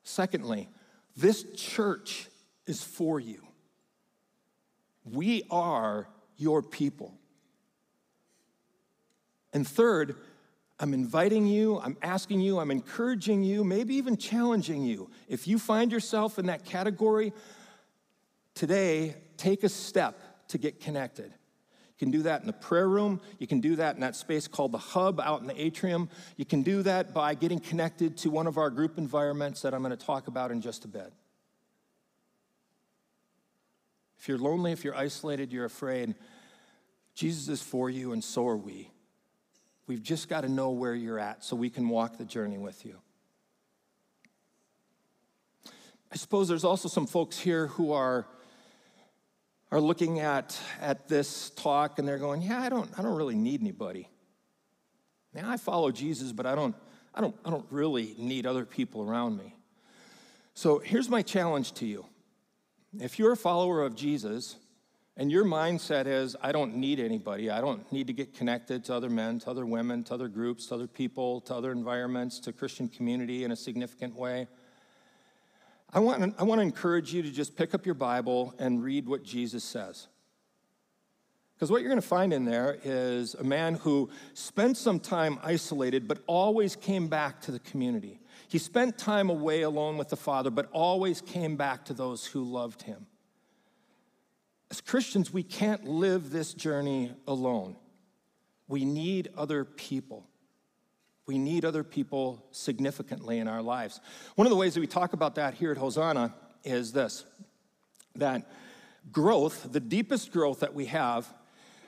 Secondly, 0.03 0.67
this 1.15 1.45
church 1.55 2.27
is 2.65 2.83
for 2.83 3.19
you. 3.19 3.41
We 5.05 5.43
are 5.49 6.07
your 6.37 6.61
people. 6.61 7.13
And 9.53 9.67
third, 9.67 10.15
I'm 10.79 10.93
inviting 10.93 11.45
you, 11.45 11.79
I'm 11.79 11.97
asking 12.01 12.41
you, 12.41 12.59
I'm 12.59 12.71
encouraging 12.71 13.43
you, 13.43 13.63
maybe 13.63 13.95
even 13.95 14.17
challenging 14.17 14.83
you. 14.83 15.09
If 15.27 15.47
you 15.47 15.59
find 15.59 15.91
yourself 15.91 16.39
in 16.39 16.47
that 16.47 16.65
category, 16.65 17.33
today, 18.55 19.15
take 19.37 19.63
a 19.63 19.69
step 19.69 20.47
to 20.49 20.57
get 20.57 20.79
connected. 20.79 21.31
You 21.31 22.07
can 22.07 22.11
do 22.11 22.23
that 22.23 22.41
in 22.41 22.47
the 22.47 22.53
prayer 22.53 22.89
room. 22.89 23.21
You 23.39 23.47
can 23.47 23.61
do 23.61 23.75
that 23.75 23.95
in 23.95 24.01
that 24.01 24.15
space 24.15 24.47
called 24.47 24.71
the 24.71 24.79
hub 24.79 25.19
out 25.19 25.41
in 25.41 25.47
the 25.47 25.61
atrium. 25.61 26.09
You 26.35 26.45
can 26.45 26.63
do 26.63 26.81
that 26.83 27.13
by 27.13 27.35
getting 27.35 27.59
connected 27.59 28.17
to 28.17 28.29
one 28.29 28.47
of 28.47 28.57
our 28.57 28.69
group 28.69 28.97
environments 28.97 29.61
that 29.61 29.73
I'm 29.73 29.83
going 29.83 29.95
to 29.95 30.05
talk 30.05 30.27
about 30.27 30.51
in 30.51 30.61
just 30.61 30.85
a 30.85 30.87
bit. 30.87 31.13
If 34.19 34.27
you're 34.27 34.37
lonely, 34.37 34.71
if 34.71 34.83
you're 34.83 34.95
isolated, 34.95 35.51
you're 35.51 35.65
afraid, 35.65 36.13
Jesus 37.15 37.47
is 37.47 37.61
for 37.61 37.89
you, 37.89 38.13
and 38.13 38.23
so 38.23 38.47
are 38.47 38.57
we. 38.57 38.91
We've 39.87 40.03
just 40.03 40.29
got 40.29 40.41
to 40.41 40.49
know 40.49 40.69
where 40.69 40.93
you're 40.93 41.19
at 41.19 41.43
so 41.43 41.55
we 41.55 41.69
can 41.69 41.89
walk 41.89 42.17
the 42.17 42.25
journey 42.25 42.57
with 42.57 42.85
you. 42.85 42.97
I 46.11 46.17
suppose 46.17 46.47
there's 46.47 46.63
also 46.63 46.87
some 46.87 47.07
folks 47.07 47.39
here 47.39 47.67
who 47.67 47.93
are, 47.93 48.27
are 49.71 49.79
looking 49.79 50.19
at, 50.19 50.59
at 50.79 51.07
this 51.07 51.49
talk 51.51 51.97
and 51.97 52.07
they're 52.07 52.17
going, 52.17 52.41
Yeah, 52.41 52.61
I 52.61 52.69
don't, 52.69 52.89
I 52.97 53.01
don't 53.01 53.15
really 53.15 53.35
need 53.35 53.61
anybody. 53.61 54.09
Now, 55.33 55.49
I 55.49 55.57
follow 55.57 55.91
Jesus, 55.91 56.31
but 56.31 56.45
I 56.45 56.55
don't, 56.55 56.75
I, 57.15 57.21
don't, 57.21 57.35
I 57.45 57.49
don't 57.49 57.65
really 57.69 58.15
need 58.17 58.45
other 58.45 58.65
people 58.65 59.01
around 59.01 59.37
me. 59.37 59.55
So 60.53 60.79
here's 60.79 61.09
my 61.09 61.21
challenge 61.21 61.71
to 61.73 61.85
you. 61.85 62.05
If 62.99 63.17
you're 63.17 63.31
a 63.31 63.37
follower 63.37 63.83
of 63.83 63.95
Jesus, 63.95 64.57
and 65.17 65.31
your 65.31 65.43
mindset 65.43 66.07
is, 66.07 66.35
I 66.41 66.51
don't 66.51 66.75
need 66.75 66.99
anybody. 66.99 67.49
I 67.49 67.61
don't 67.61 67.89
need 67.91 68.07
to 68.07 68.13
get 68.13 68.33
connected 68.33 68.85
to 68.85 68.93
other 68.93 69.09
men, 69.09 69.39
to 69.39 69.49
other 69.49 69.65
women, 69.65 70.03
to 70.05 70.13
other 70.13 70.27
groups, 70.27 70.67
to 70.67 70.75
other 70.75 70.87
people, 70.87 71.41
to 71.41 71.55
other 71.55 71.71
environments, 71.71 72.39
to 72.39 72.53
Christian 72.53 72.87
community 72.87 73.43
in 73.43 73.51
a 73.51 73.55
significant 73.55 74.15
way. 74.15 74.47
I 75.93 75.99
want, 75.99 76.35
I 76.37 76.43
want 76.43 76.59
to 76.59 76.63
encourage 76.63 77.13
you 77.13 77.21
to 77.21 77.31
just 77.31 77.55
pick 77.55 77.73
up 77.73 77.85
your 77.85 77.95
Bible 77.95 78.53
and 78.57 78.81
read 78.83 79.07
what 79.07 79.23
Jesus 79.23 79.63
says. 79.63 80.07
Because 81.55 81.69
what 81.69 81.81
you're 81.81 81.89
going 81.89 82.01
to 82.01 82.07
find 82.07 82.33
in 82.33 82.45
there 82.45 82.79
is 82.83 83.35
a 83.35 83.43
man 83.43 83.75
who 83.75 84.09
spent 84.33 84.77
some 84.77 84.99
time 84.99 85.37
isolated, 85.43 86.07
but 86.07 86.23
always 86.25 86.75
came 86.75 87.07
back 87.07 87.39
to 87.41 87.51
the 87.51 87.59
community. 87.59 88.19
He 88.47 88.57
spent 88.57 88.97
time 88.97 89.29
away 89.29 89.61
alone 89.61 89.97
with 89.97 90.09
the 90.09 90.15
Father, 90.15 90.49
but 90.49 90.69
always 90.71 91.21
came 91.21 91.57
back 91.57 91.85
to 91.85 91.93
those 91.93 92.25
who 92.25 92.43
loved 92.43 92.81
him. 92.81 93.05
As 94.71 94.81
Christians, 94.81 95.31
we 95.31 95.43
can't 95.43 95.85
live 95.85 96.31
this 96.31 96.53
journey 96.53 97.11
alone. 97.27 97.75
We 98.67 98.85
need 98.85 99.29
other 99.37 99.65
people. 99.65 100.25
We 101.27 101.37
need 101.37 101.65
other 101.65 101.83
people 101.83 102.45
significantly 102.51 103.39
in 103.39 103.47
our 103.47 103.61
lives. 103.61 103.99
One 104.35 104.47
of 104.47 104.51
the 104.51 104.57
ways 104.57 104.73
that 104.73 104.79
we 104.79 104.87
talk 104.87 105.13
about 105.13 105.35
that 105.35 105.53
here 105.53 105.71
at 105.71 105.77
Hosanna 105.77 106.33
is 106.63 106.91
this 106.91 107.25
that 108.15 108.49
growth, 109.11 109.71
the 109.71 109.79
deepest 109.79 110.31
growth 110.31 110.59
that 110.59 110.73
we 110.73 110.85
have, 110.85 111.31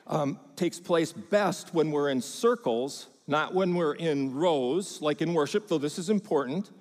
um, 0.07 0.39
takes 0.55 0.79
place 0.79 1.11
best 1.11 1.73
when 1.73 1.91
we're 1.91 2.09
in 2.09 2.21
circles, 2.21 3.07
not 3.27 3.53
when 3.53 3.75
we're 3.75 3.95
in 3.95 4.33
rows, 4.33 5.01
like 5.01 5.21
in 5.21 5.33
worship, 5.33 5.67
though 5.67 5.77
this 5.77 5.99
is 5.99 6.09
important, 6.09 6.71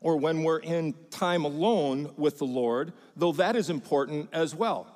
or 0.00 0.16
when 0.16 0.42
we're 0.42 0.58
in 0.58 0.94
time 1.10 1.44
alone 1.44 2.12
with 2.16 2.38
the 2.38 2.44
Lord, 2.44 2.92
though 3.16 3.32
that 3.32 3.56
is 3.56 3.70
important 3.70 4.28
as 4.32 4.54
well. 4.54 4.94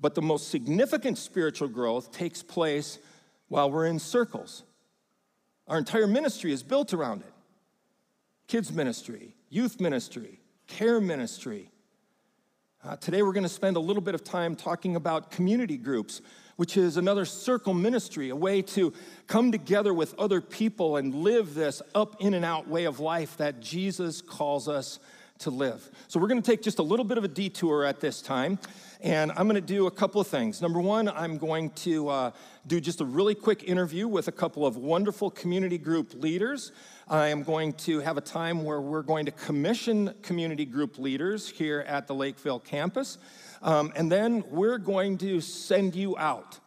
But 0.00 0.14
the 0.14 0.22
most 0.22 0.48
significant 0.48 1.18
spiritual 1.18 1.68
growth 1.68 2.12
takes 2.12 2.42
place 2.42 2.98
while 3.48 3.70
we're 3.70 3.86
in 3.86 3.98
circles. 3.98 4.62
Our 5.68 5.76
entire 5.76 6.06
ministry 6.06 6.52
is 6.52 6.62
built 6.62 6.94
around 6.94 7.20
it 7.20 7.32
kids' 8.46 8.72
ministry, 8.72 9.34
youth 9.50 9.78
ministry, 9.78 10.40
care 10.66 11.00
ministry. 11.00 11.70
Uh, 12.82 12.96
today, 12.96 13.22
we're 13.22 13.34
going 13.34 13.42
to 13.42 13.48
spend 13.48 13.76
a 13.76 13.80
little 13.80 14.00
bit 14.00 14.14
of 14.14 14.24
time 14.24 14.56
talking 14.56 14.96
about 14.96 15.30
community 15.30 15.76
groups, 15.76 16.22
which 16.56 16.78
is 16.78 16.96
another 16.96 17.26
circle 17.26 17.74
ministry, 17.74 18.30
a 18.30 18.36
way 18.36 18.62
to 18.62 18.94
come 19.26 19.52
together 19.52 19.92
with 19.92 20.14
other 20.18 20.40
people 20.40 20.96
and 20.96 21.14
live 21.14 21.54
this 21.54 21.82
up, 21.94 22.16
in, 22.20 22.32
and 22.32 22.44
out 22.44 22.68
way 22.68 22.84
of 22.84 23.00
life 23.00 23.36
that 23.36 23.60
Jesus 23.60 24.22
calls 24.22 24.66
us 24.66 24.98
to 25.38 25.50
live. 25.50 25.88
So, 26.08 26.18
we're 26.20 26.28
going 26.28 26.42
to 26.42 26.50
take 26.50 26.62
just 26.62 26.78
a 26.78 26.82
little 26.82 27.04
bit 27.04 27.18
of 27.18 27.24
a 27.24 27.28
detour 27.28 27.84
at 27.84 28.00
this 28.00 28.20
time, 28.20 28.58
and 29.00 29.30
I'm 29.32 29.48
going 29.48 29.54
to 29.54 29.60
do 29.60 29.86
a 29.86 29.90
couple 29.90 30.20
of 30.20 30.26
things. 30.26 30.60
Number 30.60 30.80
one, 30.80 31.08
I'm 31.08 31.38
going 31.38 31.70
to 31.70 32.08
uh, 32.08 32.30
do 32.66 32.80
just 32.80 33.00
a 33.00 33.04
really 33.04 33.34
quick 33.34 33.64
interview 33.64 34.08
with 34.08 34.28
a 34.28 34.32
couple 34.32 34.66
of 34.66 34.76
wonderful 34.76 35.30
community 35.30 35.78
group 35.78 36.14
leaders. 36.14 36.72
I 37.08 37.28
am 37.28 37.42
going 37.42 37.72
to 37.74 38.00
have 38.00 38.16
a 38.16 38.20
time 38.20 38.64
where 38.64 38.80
we're 38.80 39.02
going 39.02 39.26
to 39.26 39.32
commission 39.32 40.14
community 40.22 40.64
group 40.64 40.98
leaders 40.98 41.48
here 41.48 41.84
at 41.86 42.06
the 42.06 42.14
Lakeville 42.14 42.60
campus, 42.60 43.18
um, 43.62 43.92
and 43.96 44.10
then 44.10 44.44
we're 44.50 44.78
going 44.78 45.18
to 45.18 45.40
send 45.40 45.94
you 45.94 46.16
out 46.18 46.58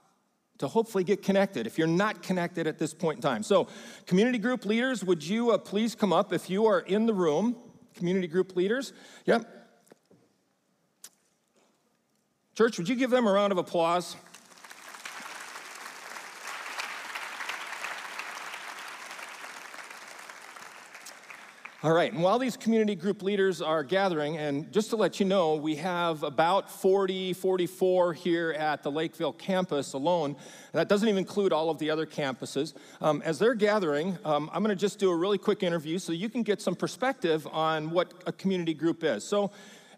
to 0.61 0.67
hopefully 0.67 1.03
get 1.03 1.23
connected 1.23 1.65
if 1.65 1.77
you're 1.77 1.87
not 1.87 2.21
connected 2.21 2.67
at 2.67 2.77
this 2.77 2.93
point 2.93 3.17
in 3.17 3.21
time. 3.21 3.41
So, 3.41 3.67
community 4.05 4.37
group 4.37 4.63
leaders, 4.63 5.03
would 5.03 5.23
you 5.23 5.51
uh, 5.51 5.57
please 5.57 5.95
come 5.95 6.13
up 6.13 6.31
if 6.31 6.49
you 6.49 6.67
are 6.67 6.81
in 6.81 7.07
the 7.07 7.13
room? 7.13 7.55
Community 7.95 8.27
group 8.27 8.55
leaders. 8.55 8.93
Yep. 9.25 9.45
Church, 12.55 12.77
would 12.77 12.89
you 12.89 12.95
give 12.95 13.09
them 13.09 13.27
a 13.27 13.31
round 13.31 13.51
of 13.51 13.57
applause? 13.57 14.15
All 21.83 21.93
right, 21.93 22.13
and 22.13 22.21
while 22.21 22.37
these 22.37 22.57
community 22.57 22.93
group 22.93 23.23
leaders 23.23 23.59
are 23.59 23.83
gathering, 23.83 24.37
and 24.37 24.71
just 24.71 24.91
to 24.91 24.95
let 24.95 25.19
you 25.19 25.25
know, 25.25 25.55
we 25.55 25.77
have 25.77 26.21
about 26.21 26.69
40, 26.69 27.33
44 27.33 28.13
here 28.13 28.51
at 28.51 28.83
the 28.83 28.91
Lakeville 28.91 29.33
campus 29.33 29.93
alone. 29.93 30.35
That 30.73 30.87
doesn't 30.87 31.09
even 31.09 31.17
include 31.17 31.51
all 31.51 31.71
of 31.71 31.79
the 31.79 31.89
other 31.89 32.05
campuses. 32.05 32.75
Um, 33.01 33.23
as 33.25 33.39
they're 33.39 33.55
gathering, 33.55 34.15
um, 34.23 34.51
I'm 34.53 34.61
going 34.61 34.77
to 34.77 34.79
just 34.79 34.99
do 34.99 35.09
a 35.09 35.15
really 35.15 35.39
quick 35.39 35.63
interview 35.63 35.97
so 35.97 36.13
you 36.13 36.29
can 36.29 36.43
get 36.43 36.61
some 36.61 36.75
perspective 36.75 37.47
on 37.51 37.89
what 37.89 38.13
a 38.27 38.31
community 38.31 38.75
group 38.75 39.03
is. 39.03 39.23
So, 39.23 39.49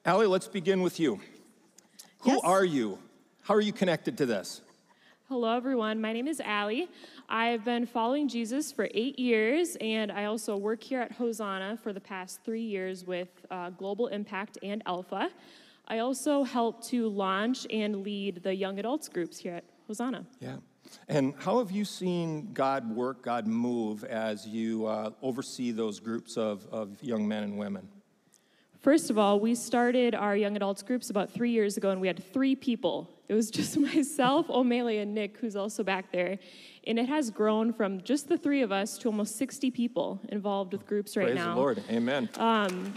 Allie, 0.06 0.28
let's 0.28 0.48
begin 0.48 0.84
with 0.84 1.02
you. 1.02 1.20
Who 2.20 2.32
yes. 2.32 2.42
are 2.46 2.64
you? 2.64 2.98
How 3.42 3.56
are 3.56 3.62
you 3.62 3.74
connected 3.74 4.18
to 4.20 4.26
this? 4.26 4.62
Hello, 5.28 5.54
everyone. 5.54 6.00
My 6.00 6.14
name 6.14 6.30
is 6.30 6.40
Allie. 6.40 6.88
I've 7.30 7.64
been 7.64 7.86
following 7.86 8.28
Jesus 8.28 8.72
for 8.72 8.90
eight 8.94 9.18
years, 9.18 9.78
and 9.82 10.12
I 10.12 10.26
also 10.26 10.58
work 10.58 10.84
here 10.84 11.02
at 11.02 11.12
Hosanna 11.14 11.78
for 11.82 11.94
the 11.94 12.00
past 12.00 12.44
three 12.44 12.62
years 12.62 13.06
with 13.06 13.30
uh, 13.50 13.70
Global 13.72 14.08
Impact 14.08 14.58
and 14.62 14.84
Alpha. 14.86 15.30
I 15.88 16.00
also 16.00 16.44
help 16.44 16.84
to 16.86 17.08
launch 17.08 17.66
and 17.70 18.04
lead 18.04 18.44
the 18.44 18.54
young 18.54 18.80
adults 18.80 19.10
groups 19.10 19.38
here 19.38 19.56
at 19.56 19.64
Hosanna. 19.88 20.26
Yeah. 20.40 20.58
And 21.08 21.34
how 21.40 21.60
have 21.60 21.72
you 21.72 21.86
seen 21.86 22.52
God 22.54 22.90
work, 22.94 23.24
God 23.24 23.48
move 23.48 24.04
as 24.04 24.46
you 24.46 24.86
uh, 24.86 25.12
oversee 25.22 25.72
those 25.72 26.00
groups 26.00 26.38
of, 26.38 26.68
of 26.72 27.02
young 27.02 27.28
men 27.28 27.44
and 27.44 27.58
women? 27.58 27.88
First 28.84 29.10
of 29.10 29.18
all, 29.18 29.40
we 29.40 29.56
started 29.56 30.14
our 30.14 30.36
young 30.36 30.58
adults 30.58 30.84
groups 30.84 31.10
about 31.10 31.32
three 31.32 31.52
years 31.52 31.78
ago, 31.78 31.92
and 31.92 32.02
we 32.02 32.08
had 32.08 32.22
three 32.34 32.54
people. 32.54 33.10
It 33.30 33.34
was 33.34 33.50
just 33.60 33.78
myself, 33.78 34.50
Omele, 34.50 35.02
and 35.02 35.16
Nick, 35.16 35.38
who's 35.38 35.56
also 35.56 35.86
back 35.86 36.12
there. 36.12 36.38
And 36.86 37.00
it 37.00 37.08
has 37.08 37.32
grown 37.32 37.72
from 37.72 38.02
just 38.02 38.28
the 38.28 38.38
three 38.38 38.62
of 38.62 38.74
us 38.74 38.98
to 38.98 39.08
almost 39.08 39.38
60 39.38 39.72
people 39.72 40.20
involved 40.28 40.74
with 40.74 40.86
groups 40.86 41.16
right 41.16 41.28
Praise 41.28 41.36
now. 41.36 41.56
Praise 41.56 41.56
the 41.56 41.62
Lord. 41.62 41.84
Amen. 41.90 42.30
Um, 42.36 42.94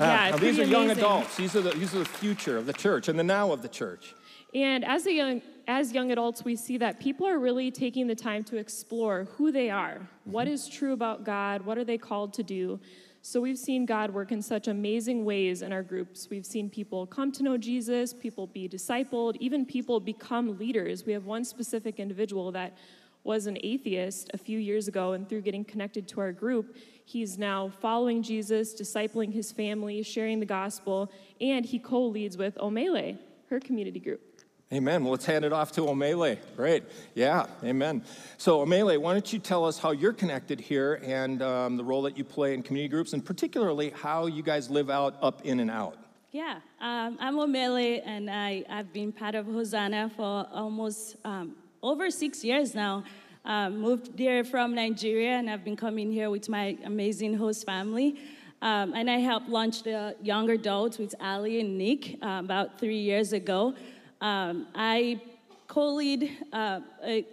yeah, 0.00 0.30
now, 0.30 0.36
these 0.36 0.58
are 0.58 0.64
young 0.64 0.90
adults. 0.90 1.36
These 1.36 1.54
are, 1.54 1.60
the, 1.60 1.70
these 1.70 1.94
are 1.94 2.00
the 2.00 2.04
future 2.04 2.58
of 2.58 2.66
the 2.66 2.72
church 2.72 3.06
and 3.06 3.16
the 3.16 3.22
now 3.22 3.52
of 3.52 3.62
the 3.62 3.68
church. 3.68 4.16
And 4.52 4.84
as, 4.84 5.06
a 5.06 5.12
young, 5.12 5.42
as 5.68 5.92
young 5.92 6.10
adults, 6.10 6.44
we 6.44 6.56
see 6.56 6.76
that 6.78 6.98
people 6.98 7.24
are 7.28 7.38
really 7.38 7.70
taking 7.70 8.08
the 8.08 8.16
time 8.16 8.42
to 8.44 8.56
explore 8.56 9.28
who 9.36 9.52
they 9.52 9.70
are, 9.70 9.94
mm-hmm. 9.94 10.32
what 10.32 10.48
is 10.48 10.68
true 10.68 10.92
about 10.92 11.22
God, 11.22 11.62
what 11.62 11.78
are 11.78 11.84
they 11.84 11.98
called 11.98 12.34
to 12.34 12.42
do. 12.42 12.80
So 13.24 13.40
we've 13.40 13.56
seen 13.56 13.86
God 13.86 14.12
work 14.12 14.32
in 14.32 14.42
such 14.42 14.66
amazing 14.66 15.24
ways 15.24 15.62
in 15.62 15.72
our 15.72 15.84
groups. 15.84 16.26
We've 16.28 16.44
seen 16.44 16.68
people 16.68 17.06
come 17.06 17.30
to 17.32 17.44
know 17.44 17.56
Jesus, 17.56 18.12
people 18.12 18.48
be 18.48 18.68
discipled, 18.68 19.36
even 19.36 19.64
people 19.64 20.00
become 20.00 20.58
leaders. 20.58 21.06
We 21.06 21.12
have 21.12 21.24
one 21.24 21.44
specific 21.44 22.00
individual 22.00 22.50
that 22.50 22.76
was 23.22 23.46
an 23.46 23.58
atheist 23.62 24.32
a 24.34 24.38
few 24.38 24.58
years 24.58 24.88
ago, 24.88 25.12
and 25.12 25.28
through 25.28 25.42
getting 25.42 25.64
connected 25.64 26.08
to 26.08 26.20
our 26.20 26.32
group, 26.32 26.76
he's 27.04 27.38
now 27.38 27.70
following 27.80 28.24
Jesus, 28.24 28.74
discipling 28.74 29.32
his 29.32 29.52
family, 29.52 30.02
sharing 30.02 30.40
the 30.40 30.46
gospel, 30.46 31.08
and 31.40 31.64
he 31.64 31.78
co 31.78 32.04
leads 32.04 32.36
with 32.36 32.56
Omele, 32.56 33.16
her 33.50 33.60
community 33.60 34.00
group. 34.00 34.31
Amen. 34.72 35.04
Well, 35.04 35.10
let's 35.10 35.26
hand 35.26 35.44
it 35.44 35.52
off 35.52 35.70
to 35.72 35.82
Omele. 35.82 36.38
Great. 36.56 36.84
Yeah, 37.14 37.44
amen. 37.62 38.02
So, 38.38 38.64
Omele, 38.64 38.98
why 38.98 39.12
don't 39.12 39.30
you 39.30 39.38
tell 39.38 39.66
us 39.66 39.78
how 39.78 39.90
you're 39.90 40.14
connected 40.14 40.58
here 40.58 40.98
and 41.04 41.42
um, 41.42 41.76
the 41.76 41.84
role 41.84 42.00
that 42.02 42.16
you 42.16 42.24
play 42.24 42.54
in 42.54 42.62
community 42.62 42.88
groups, 42.88 43.12
and 43.12 43.22
particularly 43.22 43.90
how 43.90 44.24
you 44.26 44.42
guys 44.42 44.70
live 44.70 44.88
out 44.88 45.16
up 45.20 45.42
in 45.44 45.60
and 45.60 45.70
out? 45.70 45.98
Yeah, 46.30 46.60
um, 46.80 47.18
I'm 47.20 47.36
Omele, 47.36 48.00
and 48.06 48.30
I, 48.30 48.64
I've 48.70 48.94
been 48.94 49.12
part 49.12 49.34
of 49.34 49.44
Hosanna 49.44 50.10
for 50.16 50.46
almost 50.50 51.16
um, 51.22 51.54
over 51.82 52.10
six 52.10 52.42
years 52.42 52.74
now. 52.74 53.04
Um, 53.44 53.78
moved 53.78 54.18
here 54.18 54.42
from 54.42 54.74
Nigeria, 54.74 55.32
and 55.32 55.50
I've 55.50 55.64
been 55.64 55.76
coming 55.76 56.10
here 56.10 56.30
with 56.30 56.48
my 56.48 56.78
amazing 56.84 57.34
host 57.34 57.66
family. 57.66 58.16
Um, 58.62 58.94
and 58.94 59.10
I 59.10 59.18
helped 59.18 59.48
launch 59.48 59.82
the 59.82 60.16
Young 60.22 60.48
Adults 60.48 60.96
with 60.96 61.14
Ali 61.20 61.60
and 61.60 61.76
Nick 61.76 62.16
uh, 62.22 62.40
about 62.42 62.78
three 62.78 63.00
years 63.00 63.34
ago. 63.34 63.74
Um, 64.22 64.68
I 64.76 65.20
co-lead 65.66 66.30
uh, 66.52 66.78
a, 67.04 67.26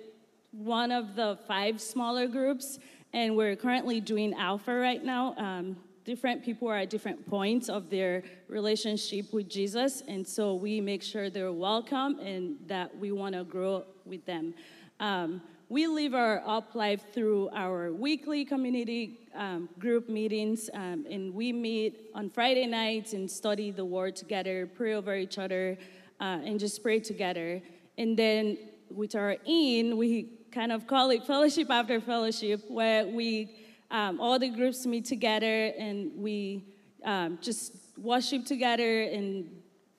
one 0.52 0.92
of 0.92 1.16
the 1.16 1.38
five 1.48 1.80
smaller 1.80 2.26
groups, 2.26 2.80
and 3.14 3.38
we're 3.38 3.56
currently 3.56 4.02
doing 4.02 4.34
Alpha 4.34 4.74
right 4.74 5.04
now. 5.06 5.36
Um, 5.38 5.78
different 6.04 6.44
people 6.44 6.68
are 6.68 6.78
at 6.78 6.90
different 6.90 7.30
points 7.30 7.70
of 7.70 7.92
their 7.92 8.24
relationship 8.48 9.32
with 9.32 9.48
Jesus, 9.48 10.02
and 10.08 10.28
so 10.28 10.56
we 10.56 10.82
make 10.82 11.04
sure 11.04 11.30
they're 11.30 11.54
welcome 11.54 12.18
and 12.22 12.56
that 12.66 12.98
we 12.98 13.12
want 13.12 13.36
to 13.36 13.44
grow 13.44 13.84
with 14.08 14.26
them. 14.26 14.56
Um, 15.00 15.44
we 15.70 15.86
live 15.86 16.16
our 16.16 16.42
up 16.44 16.74
life 16.74 17.04
through 17.14 17.52
our 17.54 17.94
weekly 17.94 18.44
community 18.44 19.20
um, 19.36 19.70
group 19.78 20.10
meetings, 20.10 20.72
um, 20.74 21.06
and 21.08 21.36
we 21.36 21.54
meet 21.54 22.10
on 22.16 22.32
Friday 22.32 22.66
nights 22.66 23.14
and 23.14 23.30
study 23.30 23.70
the 23.70 23.86
Word 23.86 24.16
together, 24.16 24.68
pray 24.76 24.96
over 24.96 25.16
each 25.16 25.38
other, 25.38 25.78
uh, 26.20 26.40
and 26.46 26.60
just 26.60 26.84
pray 26.84 27.00
together. 27.00 27.62
And 27.98 28.18
then 28.18 28.58
with 28.90 29.16
our 29.16 29.38
in, 29.46 29.98
we 29.98 30.40
kind 30.52 30.72
of 30.72 30.88
call 30.88 31.12
it 31.12 31.26
fellowship 31.26 31.70
after 31.70 32.02
fellowship, 32.02 32.64
where 32.70 33.06
we 33.06 33.56
um, 33.92 34.20
all 34.20 34.38
the 34.38 34.50
groups 34.50 34.86
meet 34.86 35.06
together 35.06 35.74
and 35.78 36.12
we 36.16 36.64
um, 37.04 37.40
just 37.42 37.74
worship 37.98 38.46
together 38.46 39.04
and 39.04 39.50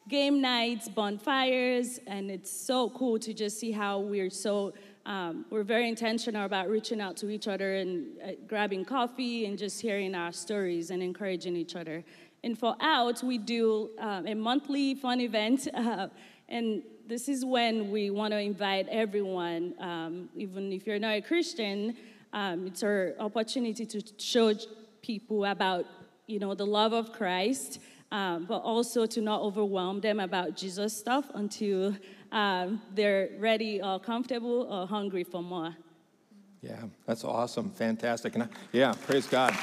game 0.09 0.41
nights, 0.41 0.89
bonfires, 0.89 2.01
and 2.07 2.31
it's 2.31 2.51
so 2.51 2.91
cool 2.91 3.19
to 3.19 3.33
just 3.33 3.59
see 3.59 3.71
how 3.71 4.01
we're 4.01 4.31
so 4.31 4.73
um, 5.07 5.47
we're 5.51 5.65
very 5.65 5.89
intentional 5.89 6.45
about 6.45 6.69
reaching 6.69 7.01
out 7.01 7.17
to 7.17 7.31
each 7.31 7.49
other 7.49 7.77
and 7.77 8.21
uh, 8.23 8.33
grabbing 8.47 8.85
coffee 8.85 9.47
and 9.47 9.59
just 9.59 9.81
hearing 9.81 10.15
our 10.15 10.31
stories 10.31 10.91
and 10.91 11.03
encouraging 11.03 11.57
each 11.57 11.75
other. 11.75 12.05
And 12.43 12.59
for 12.59 12.77
Out, 12.81 13.23
we 13.23 13.39
do 13.39 13.91
um, 13.99 14.27
a 14.27 14.35
monthly 14.35 14.95
fun 14.95 15.21
event. 15.21 15.69
Uh, 15.81 16.09
and 16.49 16.83
this 17.07 17.29
is 17.29 17.45
when 17.45 17.91
we 17.93 18.11
want 18.11 18.33
to 18.33 18.39
invite 18.39 18.89
everyone, 18.89 19.75
um, 19.79 20.29
even 20.35 20.73
if 20.73 20.85
you're 20.85 20.99
not 20.99 21.15
a 21.15 21.21
Christian, 21.21 21.97
um, 22.33 22.67
it's 22.67 22.83
our 22.83 23.15
opportunity 23.21 23.87
to 23.87 24.03
show 24.19 24.53
people 25.01 25.45
about, 25.45 25.87
you 26.27 26.39
know, 26.39 26.55
the 26.55 26.67
love 26.67 26.93
of 26.93 27.13
Christ, 27.13 27.79
um, 28.13 28.47
but 28.47 28.59
also 28.59 29.07
to 29.07 29.21
not 29.21 29.41
overwhelm 29.41 30.01
them 30.01 30.21
about 30.21 30.57
Jesus 30.57 30.97
stuff 30.97 31.31
until 31.35 31.97
um, 32.33 32.83
they're 32.95 33.31
ready 33.39 33.81
or 33.81 34.01
comfortable 34.01 34.67
or 34.71 34.87
hungry 34.87 35.25
for 35.25 35.43
more. 35.43 35.77
Yeah, 36.63 36.83
that's 37.07 37.25
awesome. 37.25 37.71
Fantastic. 37.71 38.35
And 38.35 38.49
yeah, 38.73 38.93
praise 39.07 39.27
God. 39.27 39.57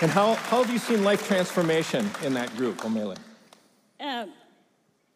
And 0.00 0.10
how, 0.10 0.34
how 0.34 0.62
have 0.62 0.72
you 0.72 0.78
seen 0.78 1.04
life 1.04 1.26
transformation 1.26 2.10
in 2.24 2.34
that 2.34 2.54
group, 2.56 2.78
Omele? 2.78 3.16
Uh, 4.00 4.26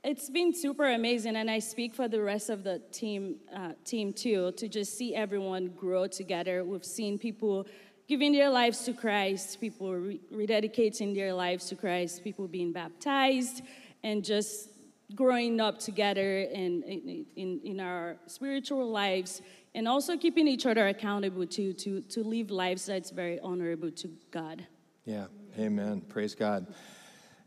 it's 0.05 0.31
been 0.31 0.55
super 0.55 0.93
amazing, 0.93 1.35
and 1.35 1.51
I 1.51 1.59
speak 1.59 1.95
for 1.95 2.07
the 2.07 2.23
rest 2.23 2.49
of 2.49 2.63
the 2.63 2.81
team, 2.93 3.37
uh, 3.55 3.73
team 3.85 4.13
too, 4.13 4.53
to 4.53 4.69
just 4.69 4.97
see 4.97 5.17
everyone 5.17 5.73
grow 5.77 6.07
together. 6.07 6.65
We've 6.65 6.85
seen 6.85 7.19
people 7.19 7.67
giving 8.07 8.33
their 8.33 8.49
lives 8.51 8.85
to 8.85 8.93
Christ, 8.93 9.61
people 9.61 9.93
re- 9.93 10.21
rededicating 10.33 11.13
their 11.13 11.35
lives 11.35 11.69
to 11.71 11.75
Christ, 11.75 12.23
people 12.23 12.47
being 12.47 12.73
baptized, 12.73 13.63
and 14.05 14.25
just 14.25 14.69
growing 15.15 15.61
up 15.61 15.81
together 15.81 16.39
in, 16.39 16.83
in, 16.85 17.27
in, 17.35 17.61
in 17.65 17.81
our 17.81 18.17
spiritual 18.27 18.89
lives, 18.89 19.43
and 19.75 19.87
also 19.87 20.17
keeping 20.17 20.49
each 20.49 20.67
other 20.67 20.89
accountable 20.89 21.47
to, 21.47 21.73
to, 21.73 22.01
to 22.03 22.23
live 22.23 22.51
lives 22.51 22.87
that's 22.87 23.11
very 23.11 23.39
honorable 23.41 23.91
to 23.91 24.11
God. 24.31 24.67
Yeah, 25.05 25.27
amen. 25.59 26.03
Praise 26.03 26.35
God. 26.35 26.67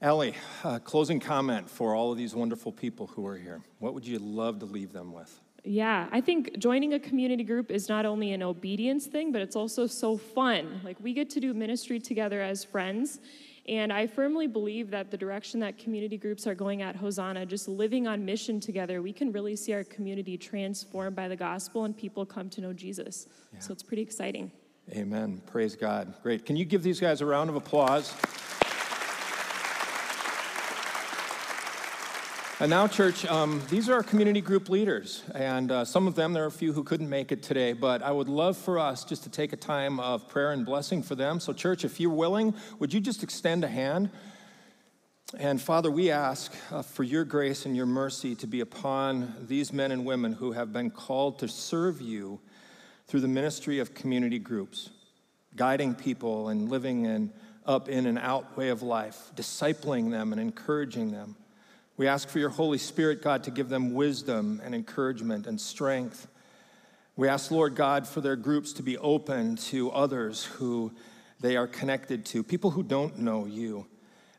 Ellie, 0.01 0.34
uh, 0.63 0.80
closing 0.80 1.19
comment 1.19 1.69
for 1.69 1.93
all 1.93 2.11
of 2.11 2.17
these 2.17 2.34
wonderful 2.34 2.72
people 2.72 3.07
who 3.07 3.26
are 3.28 3.38
here. 3.38 3.61
What 3.80 3.93
would 3.93 4.05
you 4.05 4.17
love 4.17 4.59
to 4.59 4.65
leave 4.65 4.91
them 4.91 5.13
with? 5.13 5.39
Yeah, 5.63 6.07
I 6.11 6.22
think 6.22 6.57
joining 6.57 6.93
a 6.95 6.99
community 6.99 7.43
group 7.43 7.69
is 7.69 7.88
not 7.88 8.03
only 8.07 8.34
an 8.34 8.41
obedience 8.41 9.05
thing, 9.05 9.32
but 9.32 9.41
it's 9.43 9.55
also 9.55 9.86
so 9.86 10.17
fun. 10.17 10.82
Like, 10.84 10.97
we 10.99 11.13
get 11.13 11.30
to 11.32 11.39
do 11.39 11.53
ministry 11.53 11.99
together 11.99 12.41
as 12.41 12.63
friends. 12.63 13.19
And 13.68 13.93
I 13.93 14.07
firmly 14.07 14.47
believe 14.47 14.89
that 14.91 15.12
the 15.12 15.18
direction 15.18 15.59
that 15.59 15.78
community 15.78 16.18
groups 16.18 16.47
are 16.47 16.55
going 16.55 16.82
at 16.82 16.95
Hosanna, 16.95 17.45
just 17.45 17.68
living 17.68 18.07
on 18.07 18.26
mission 18.26 18.59
together, 18.59 19.01
we 19.01 19.14
can 19.14 19.32
really 19.32 19.55
see 19.55 19.74
our 19.74 19.84
community 19.84 20.38
transformed 20.38 21.16
by 21.16 21.28
the 21.28 21.36
gospel 21.36 21.86
and 21.86 21.95
people 21.95 22.26
come 22.26 22.49
to 22.49 22.62
know 22.62 22.74
Jesus. 22.74 23.28
Yeah. 23.53 23.59
So 23.59 23.74
it's 23.74 23.84
pretty 23.84 24.01
exciting. 24.01 24.51
Amen. 24.93 25.41
Praise 25.45 25.76
God. 25.76 26.14
Great. 26.24 26.45
Can 26.45 26.55
you 26.55 26.66
give 26.66 26.82
these 26.82 26.99
guys 26.99 27.22
a 27.22 27.26
round 27.26 27.49
of 27.49 27.55
applause? 27.55 28.14
And 32.62 32.70
now, 32.70 32.86
church, 32.86 33.26
um, 33.26 33.59
these 33.72 33.89
are 33.89 33.95
our 33.95 34.03
community 34.03 34.39
group 34.39 34.70
leaders. 34.70 35.24
And 35.34 35.72
uh, 35.72 35.84
some 35.84 36.05
of 36.05 36.14
them, 36.14 36.32
there 36.32 36.43
are 36.43 36.47
a 36.47 36.51
few 36.51 36.74
who 36.74 36.84
couldn't 36.84 37.09
make 37.09 37.32
it 37.32 37.41
today, 37.41 37.74
but 37.74 38.03
I 38.03 38.12
would 38.12 38.30
love 38.30 38.55
for 38.55 38.78
us 38.78 39.03
just 39.03 39.24
to 39.24 39.32
take 39.32 39.51
a 39.51 39.55
time 39.57 39.99
of 39.99 40.30
prayer 40.30 40.51
and 40.51 40.64
blessing 40.64 41.01
for 41.01 41.16
them. 41.16 41.39
So, 41.39 41.53
church, 41.53 41.84
if 41.84 41.99
you're 41.99 42.12
willing, 42.12 42.53
would 42.78 42.93
you 42.93 42.99
just 42.99 43.24
extend 43.24 43.64
a 43.64 43.68
hand? 43.68 44.12
And 45.39 45.59
Father, 45.59 45.89
we 45.89 46.12
ask 46.12 46.55
uh, 46.72 46.84
for 46.84 47.01
your 47.01 47.26
grace 47.26 47.66
and 47.66 47.76
your 47.76 47.88
mercy 47.88 48.36
to 48.36 48.45
be 48.45 48.59
upon 48.59 49.34
these 49.47 49.74
men 49.74 49.91
and 49.91 50.05
women 50.05 50.32
who 50.32 50.51
have 50.51 50.72
been 50.72 50.91
called 50.91 51.39
to 51.39 51.47
serve 51.47 51.99
you 51.99 52.39
through 53.07 53.22
the 53.22 53.28
ministry 53.28 53.80
of 53.80 53.95
community 53.95 54.38
groups, 54.38 54.91
guiding 55.55 55.95
people 55.95 56.49
and 56.49 56.70
living 56.70 57.07
an 57.07 57.34
up 57.66 57.89
in 57.89 58.05
and 58.05 58.20
out 58.20 58.55
way 58.55 58.70
of 58.70 58.84
life, 58.84 59.32
discipling 59.36 60.12
them 60.12 60.32
and 60.32 60.39
encouraging 60.39 61.09
them. 61.12 61.36
We 61.98 62.08
ask 62.08 62.30
for 62.30 62.39
your 62.39 62.50
Holy 62.50 62.78
Spirit, 62.78 63.22
God, 63.22 63.44
to 63.44 63.52
give 63.52 63.70
them 63.70 63.94
wisdom 63.94 64.62
and 64.64 64.74
encouragement 64.74 65.46
and 65.46 65.60
strength. 65.60 66.28
We 67.16 67.28
ask, 67.28 67.52
Lord 67.52 67.76
God, 67.76 68.08
for 68.08 68.22
their 68.22 68.36
groups 68.36 68.74
to 68.74 68.84
be 68.84 68.98
open 68.98 69.58
to 69.58 69.92
others 69.92 70.46
who 70.46 70.92
they 71.39 71.58
are 71.58 71.68
connected 71.68 72.26
to, 72.28 72.44
people 72.44 72.72
who 72.72 72.84
don't 72.84 73.20
know 73.20 73.46
you. 73.46 73.86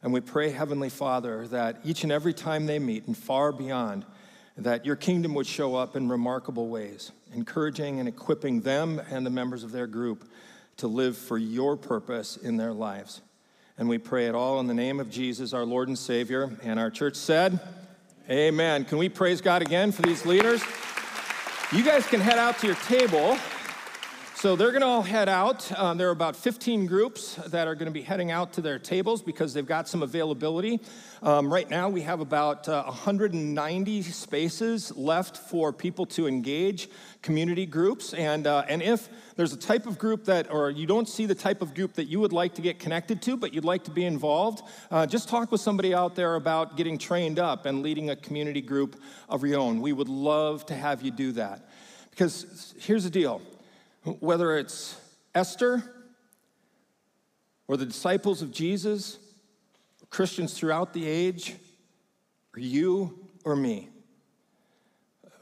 And 0.03 0.13
we 0.13 0.21
pray, 0.21 0.51
Heavenly 0.51 0.89
Father, 0.89 1.47
that 1.49 1.81
each 1.85 2.03
and 2.03 2.11
every 2.11 2.35
time 2.35 2.67
they 2.67 2.79
meet 2.79 3.07
and 3.07 3.17
far 3.17 3.53
beyond, 3.53 4.05
that 4.57 4.85
your 4.85 4.97
kingdom 4.97 5.35
would 5.35 5.47
show 5.47 5.77
up 5.77 5.95
in 5.95 6.09
remarkable 6.09 6.69
ways, 6.69 7.13
encouraging 7.33 8.01
and 8.01 8.09
equipping 8.09 8.61
them 8.61 9.01
and 9.11 9.25
the 9.25 9.31
members 9.31 9.65
of 9.65 9.73
their 9.73 9.87
group 9.87 10.29
to 10.79 10.89
live 10.89 11.17
for 11.17 11.39
your 11.39 11.77
purpose 11.77 12.37
in 12.37 12.57
their 12.57 12.73
lives. 12.73 13.21
And 13.83 13.89
we 13.89 13.99
pray 13.99 14.29
it 14.29 14.37
all 14.37 14.61
in 14.61 14.69
the 14.69 14.75
name 14.75 15.01
of 15.01 15.11
Jesus, 15.11 15.53
our 15.53 15.65
Lord 15.65 15.89
and 15.89 15.99
Savior. 15.99 16.57
And 16.63 16.79
our 16.79 16.89
church 16.89 17.17
said, 17.17 17.59
Amen. 18.31 18.85
Can 18.85 18.97
we 18.97 19.09
praise 19.09 19.41
God 19.41 19.61
again 19.61 19.91
for 19.91 20.03
these 20.03 20.25
leaders? 20.25 20.63
You 21.73 21.83
guys 21.83 22.07
can 22.07 22.21
head 22.21 22.39
out 22.39 22.61
to 22.61 22.69
your 22.69 22.77
table. 22.77 23.37
So 24.43 24.57
they're 24.57 24.73
going 24.73 24.81
to 24.81 24.89
all 24.89 25.03
head 25.03 25.29
out. 25.29 25.71
Um, 25.79 25.99
there 25.99 26.09
are 26.09 26.11
about 26.11 26.35
15 26.35 26.87
groups 26.87 27.37
that 27.47 27.69
are 27.69 27.77
going 27.77 27.87
to 27.87 27.93
be 27.93 28.03
heading 28.03 28.33
out 28.33 28.55
to 28.55 28.61
their 28.61 28.81
tables 28.81 29.23
because 29.23 29.55
they've 29.55 29.65
got 29.65 29.87
some 29.87 30.03
availability. 30.03 30.81
Um, 31.23 31.53
right 31.53 31.71
now, 31.71 31.89
we 31.89 32.01
have 32.01 32.19
about 32.19 32.69
uh, 32.69 32.83
190 32.83 34.03
spaces 34.03 34.97
left 34.97 35.37
for 35.37 35.73
people 35.73 36.07
to 36.07 36.27
engage 36.27 36.89
community 37.23 37.67
groups. 37.67 38.15
And, 38.15 38.49
uh, 38.49 38.65
and 38.69 38.83
if 38.83 39.09
there's 39.37 39.53
a 39.53 39.57
type 39.57 39.87
of 39.87 39.97
group 39.97 40.25
that, 40.25 40.53
or 40.53 40.71
you 40.71 40.89
don't 40.89 41.09
see 41.09 41.25
the 41.27 41.37
type 41.37 41.63
of 41.63 41.73
group 41.73 41.93
that 41.93 42.07
you 42.07 42.19
would 42.19 42.33
like 42.33 42.57
to 42.57 42.63
get 42.63 42.81
connected 42.81 43.23
to, 43.23 43.37
but 43.37 43.55
you'd 43.55 43.65
like 43.65 43.85
to 43.85 43.93
be 43.93 44.05
involved, 44.05 44.65
uh, 44.91 45.07
just 45.07 45.29
talk 45.29 45.53
with 45.53 45.61
somebody 45.61 45.95
out 45.95 46.17
there 46.17 46.35
about 46.35 46.77
getting 46.77 46.99
trained 46.99 47.39
up 47.39 47.65
and 47.65 47.81
leading 47.81 48.11
a 48.11 48.17
community 48.17 48.61
group 48.61 49.01
of 49.29 49.45
your 49.45 49.61
own. 49.61 49.81
We 49.81 49.93
would 49.93 50.09
love 50.09 50.67
to 50.67 50.75
have 50.75 51.01
you 51.01 51.13
do 51.13 51.31
that. 51.31 51.69
Because 52.11 52.75
here's 52.81 53.05
the 53.05 53.11
deal 53.11 53.41
whether 54.05 54.57
it's 54.57 54.97
Esther 55.35 55.83
or 57.69 57.77
the 57.77 57.87
disciples 57.87 58.43
of 58.43 58.51
Jesus, 58.51 59.19
Christians 60.11 60.53
throughout 60.53 60.93
the 60.93 61.07
age, 61.07 61.57
or 62.55 62.61
you 62.61 63.19
or 63.45 63.57
me, 63.57 63.89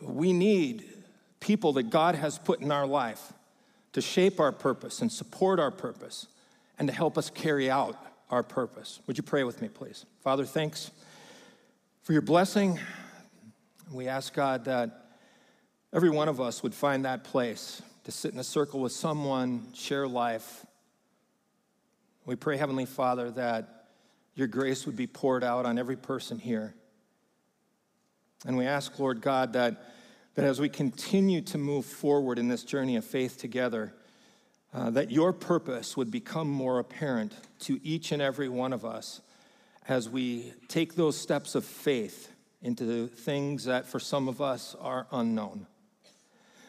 we 0.01 0.33
need 0.33 0.89
people 1.41 1.73
that 1.73 1.91
God 1.91 2.15
has 2.15 2.39
put 2.39 2.61
in 2.61 2.71
our 2.71 2.87
life 2.87 3.33
to 3.93 4.01
shape 4.01 4.39
our 4.39 4.53
purpose 4.53 5.01
and 5.03 5.11
support 5.11 5.59
our 5.59 5.71
purpose 5.71 6.29
and 6.79 6.87
to 6.89 6.95
help 6.95 7.19
us 7.19 7.31
carry 7.31 7.71
out 7.71 7.97
our 8.31 8.43
purpose. 8.43 9.01
Would 9.07 9.17
you 9.17 9.25
pray 9.25 9.43
with 9.43 9.61
me, 9.61 9.69
please? 9.69 10.07
Father, 10.23 10.45
thanks 10.45 10.93
for 12.03 12.13
your 12.13 12.23
blessing. 12.23 12.79
We 13.93 14.07
ask 14.07 14.33
God 14.33 14.67
that 14.67 15.09
every 15.93 16.11
one 16.11 16.29
of 16.29 16.41
us 16.41 16.63
would 16.63 16.75
find 16.75 17.05
that 17.05 17.25
place 17.25 17.83
to 18.05 18.13
sit 18.13 18.33
in 18.33 18.39
a 18.39 18.45
circle 18.45 18.81
with 18.81 18.93
someone, 18.93 19.73
share 19.75 20.09
life. 20.09 20.65
We 22.25 22.37
pray, 22.37 22.57
Heavenly 22.57 22.87
Father, 22.87 23.31
that 23.33 23.87
your 24.35 24.47
grace 24.47 24.87
would 24.87 24.97
be 24.97 25.07
poured 25.07 25.45
out 25.45 25.67
on 25.67 25.79
every 25.79 25.97
person 25.97 26.39
here. 26.39 26.75
And 28.47 28.57
we 28.57 28.67
ask, 28.67 28.99
Lord 28.99 29.21
God, 29.21 29.53
that, 29.53 29.93
that 30.35 30.45
as 30.45 30.61
we 30.61 30.69
continue 30.69 31.43
to 31.43 31.59
move 31.59 31.85
forward 31.85 32.39
in 32.39 32.49
this 32.49 32.63
journey 32.63 32.97
of 32.97 33.05
faith 33.05 33.39
together, 33.39 33.93
uh, 34.73 34.91
that 34.91 35.11
your 35.11 35.33
purpose 35.33 35.97
would 35.97 36.11
become 36.11 36.49
more 36.49 36.79
apparent 36.79 37.35
to 37.61 37.81
each 37.83 38.13
and 38.13 38.23
every 38.23 38.49
one 38.49 38.73
of 38.73 38.85
us 38.85 39.21
as 39.89 40.09
we 40.09 40.53
take 40.69 40.95
those 40.95 41.17
steps 41.17 41.55
of 41.55 41.65
faith 41.65 42.33
into 42.63 43.09
things 43.09 43.65
that 43.65 43.87
for 43.87 43.99
some 43.99 44.29
of 44.29 44.41
us 44.41 44.77
are 44.81 45.07
unknown. 45.11 45.67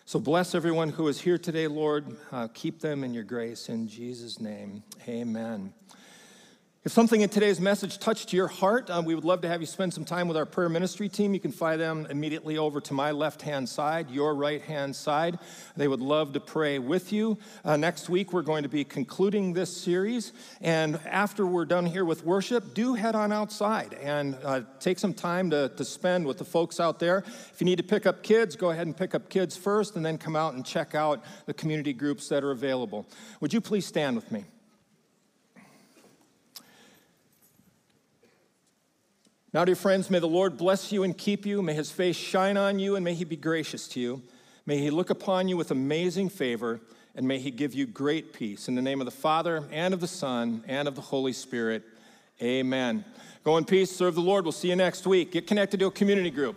So 0.06 0.20
bless 0.20 0.56
everyone 0.56 0.90
who 0.90 1.08
is 1.08 1.22
here 1.22 1.38
today, 1.38 1.68
Lord. 1.68 2.18
Uh, 2.32 2.48
keep 2.54 2.82
them 2.82 3.04
in 3.04 3.14
your 3.14 3.24
grace. 3.24 3.70
In 3.70 3.88
Jesus' 3.88 4.40
name, 4.40 4.84
amen. 5.08 5.74
If 6.84 6.92
something 6.94 7.22
in 7.22 7.30
today's 7.30 7.62
message 7.62 8.00
touched 8.00 8.34
your 8.34 8.48
heart, 8.48 8.90
uh, 8.90 9.04
we 9.06 9.14
would 9.14 9.24
love 9.24 9.42
to 9.42 9.48
have 9.48 9.62
you 9.62 9.68
spend 9.68 9.94
some 9.94 10.04
time 10.04 10.28
with 10.28 10.36
our 10.36 10.48
prayer 10.48 10.68
ministry 10.68 11.08
team. 11.10 11.32
You 11.36 11.40
can 11.40 11.52
find 11.52 11.80
them 11.80 12.08
immediately 12.10 12.58
over 12.58 12.82
to 12.82 12.94
my 12.96 13.12
left 13.12 13.44
hand 13.44 13.70
side, 13.70 14.10
your 14.10 14.34
right 14.34 14.64
hand 14.64 14.96
side. 14.96 15.38
They 15.78 15.88
would 15.88 16.00
love 16.00 16.34
to 16.34 16.40
pray 16.40 16.80
with 16.80 17.14
you. 17.14 17.38
Uh, 17.64 17.78
next 17.78 18.10
week, 18.10 18.34
we're 18.34 18.42
going 18.42 18.64
to 18.64 18.70
be 18.70 18.84
concluding 18.84 19.54
this 19.54 19.78
series. 19.78 20.34
And 20.60 21.00
after 21.06 21.46
we're 21.46 21.66
done 21.66 21.86
here 21.86 22.04
with 22.04 22.26
worship, 22.26 22.74
do 22.74 22.96
head 22.96 23.14
on 23.14 23.32
outside 23.32 23.94
and 24.02 24.36
uh, 24.44 24.62
take 24.80 24.98
some 24.98 25.14
time 25.14 25.52
to, 25.52 25.70
to 25.78 25.86
spend 25.86 26.26
with 26.26 26.40
the 26.40 26.46
folks 26.46 26.80
out 26.80 26.98
there. 26.98 27.20
If 27.20 27.58
you 27.60 27.66
need 27.66 27.78
to 27.78 27.84
pick 27.84 28.08
up 28.08 28.24
kids, 28.24 28.56
go 28.56 28.72
ahead 28.72 28.88
and 28.88 28.98
pick 28.98 29.14
up 29.14 29.30
kids 29.30 29.56
first, 29.56 29.98
and 29.98 30.04
then 30.04 30.18
come 30.18 30.36
out 30.36 30.56
and 30.56 30.66
check 30.66 30.96
out 30.96 31.24
the 31.46 31.54
community 31.54 31.94
groups 31.94 32.28
that 32.30 32.44
are 32.44 32.50
available. 32.50 33.06
Would 33.40 33.54
you 33.54 33.62
please 33.62 33.86
stand 33.86 34.16
with 34.16 34.32
me? 34.32 34.46
Now, 39.54 39.66
dear 39.66 39.76
friends, 39.76 40.10
may 40.10 40.20
the 40.20 40.30
Lord 40.30 40.56
bless 40.56 40.94
you 40.94 41.04
and 41.04 41.18
keep 41.18 41.46
you. 41.46 41.62
May 41.62 41.74
his 41.74 41.92
face 41.92 42.16
shine 42.16 42.56
on 42.56 42.80
you 42.80 42.96
and 42.96 43.04
may 43.04 43.14
he 43.14 43.26
be 43.26 43.36
gracious 43.36 43.86
to 43.90 44.00
you. 44.00 44.22
May 44.66 44.78
he 44.78 44.90
look 44.90 45.10
upon 45.10 45.50
you 45.50 45.58
with 45.58 45.72
amazing 45.72 46.30
favor 46.30 46.80
and 47.16 47.28
may 47.28 47.38
he 47.38 47.52
give 47.52 47.74
you 47.74 47.86
great 47.86 48.32
peace. 48.32 48.70
In 48.70 48.76
the 48.76 48.82
name 48.82 49.02
of 49.02 49.06
the 49.06 49.12
Father 49.12 49.66
and 49.70 49.94
of 49.94 50.00
the 50.00 50.08
Son 50.08 50.64
and 50.68 50.88
of 50.88 50.96
the 50.96 51.02
Holy 51.02 51.34
Spirit, 51.34 51.84
amen. 52.42 53.04
Go 53.44 53.58
in 53.58 53.66
peace, 53.66 53.94
serve 53.94 54.16
the 54.16 54.22
Lord. 54.22 54.46
We'll 54.46 54.54
see 54.54 54.70
you 54.70 54.78
next 54.78 55.06
week. 55.06 55.34
Get 55.34 55.48
connected 55.48 55.82
to 55.82 55.88
a 55.88 55.92
community 55.92 56.30
group. 56.30 56.56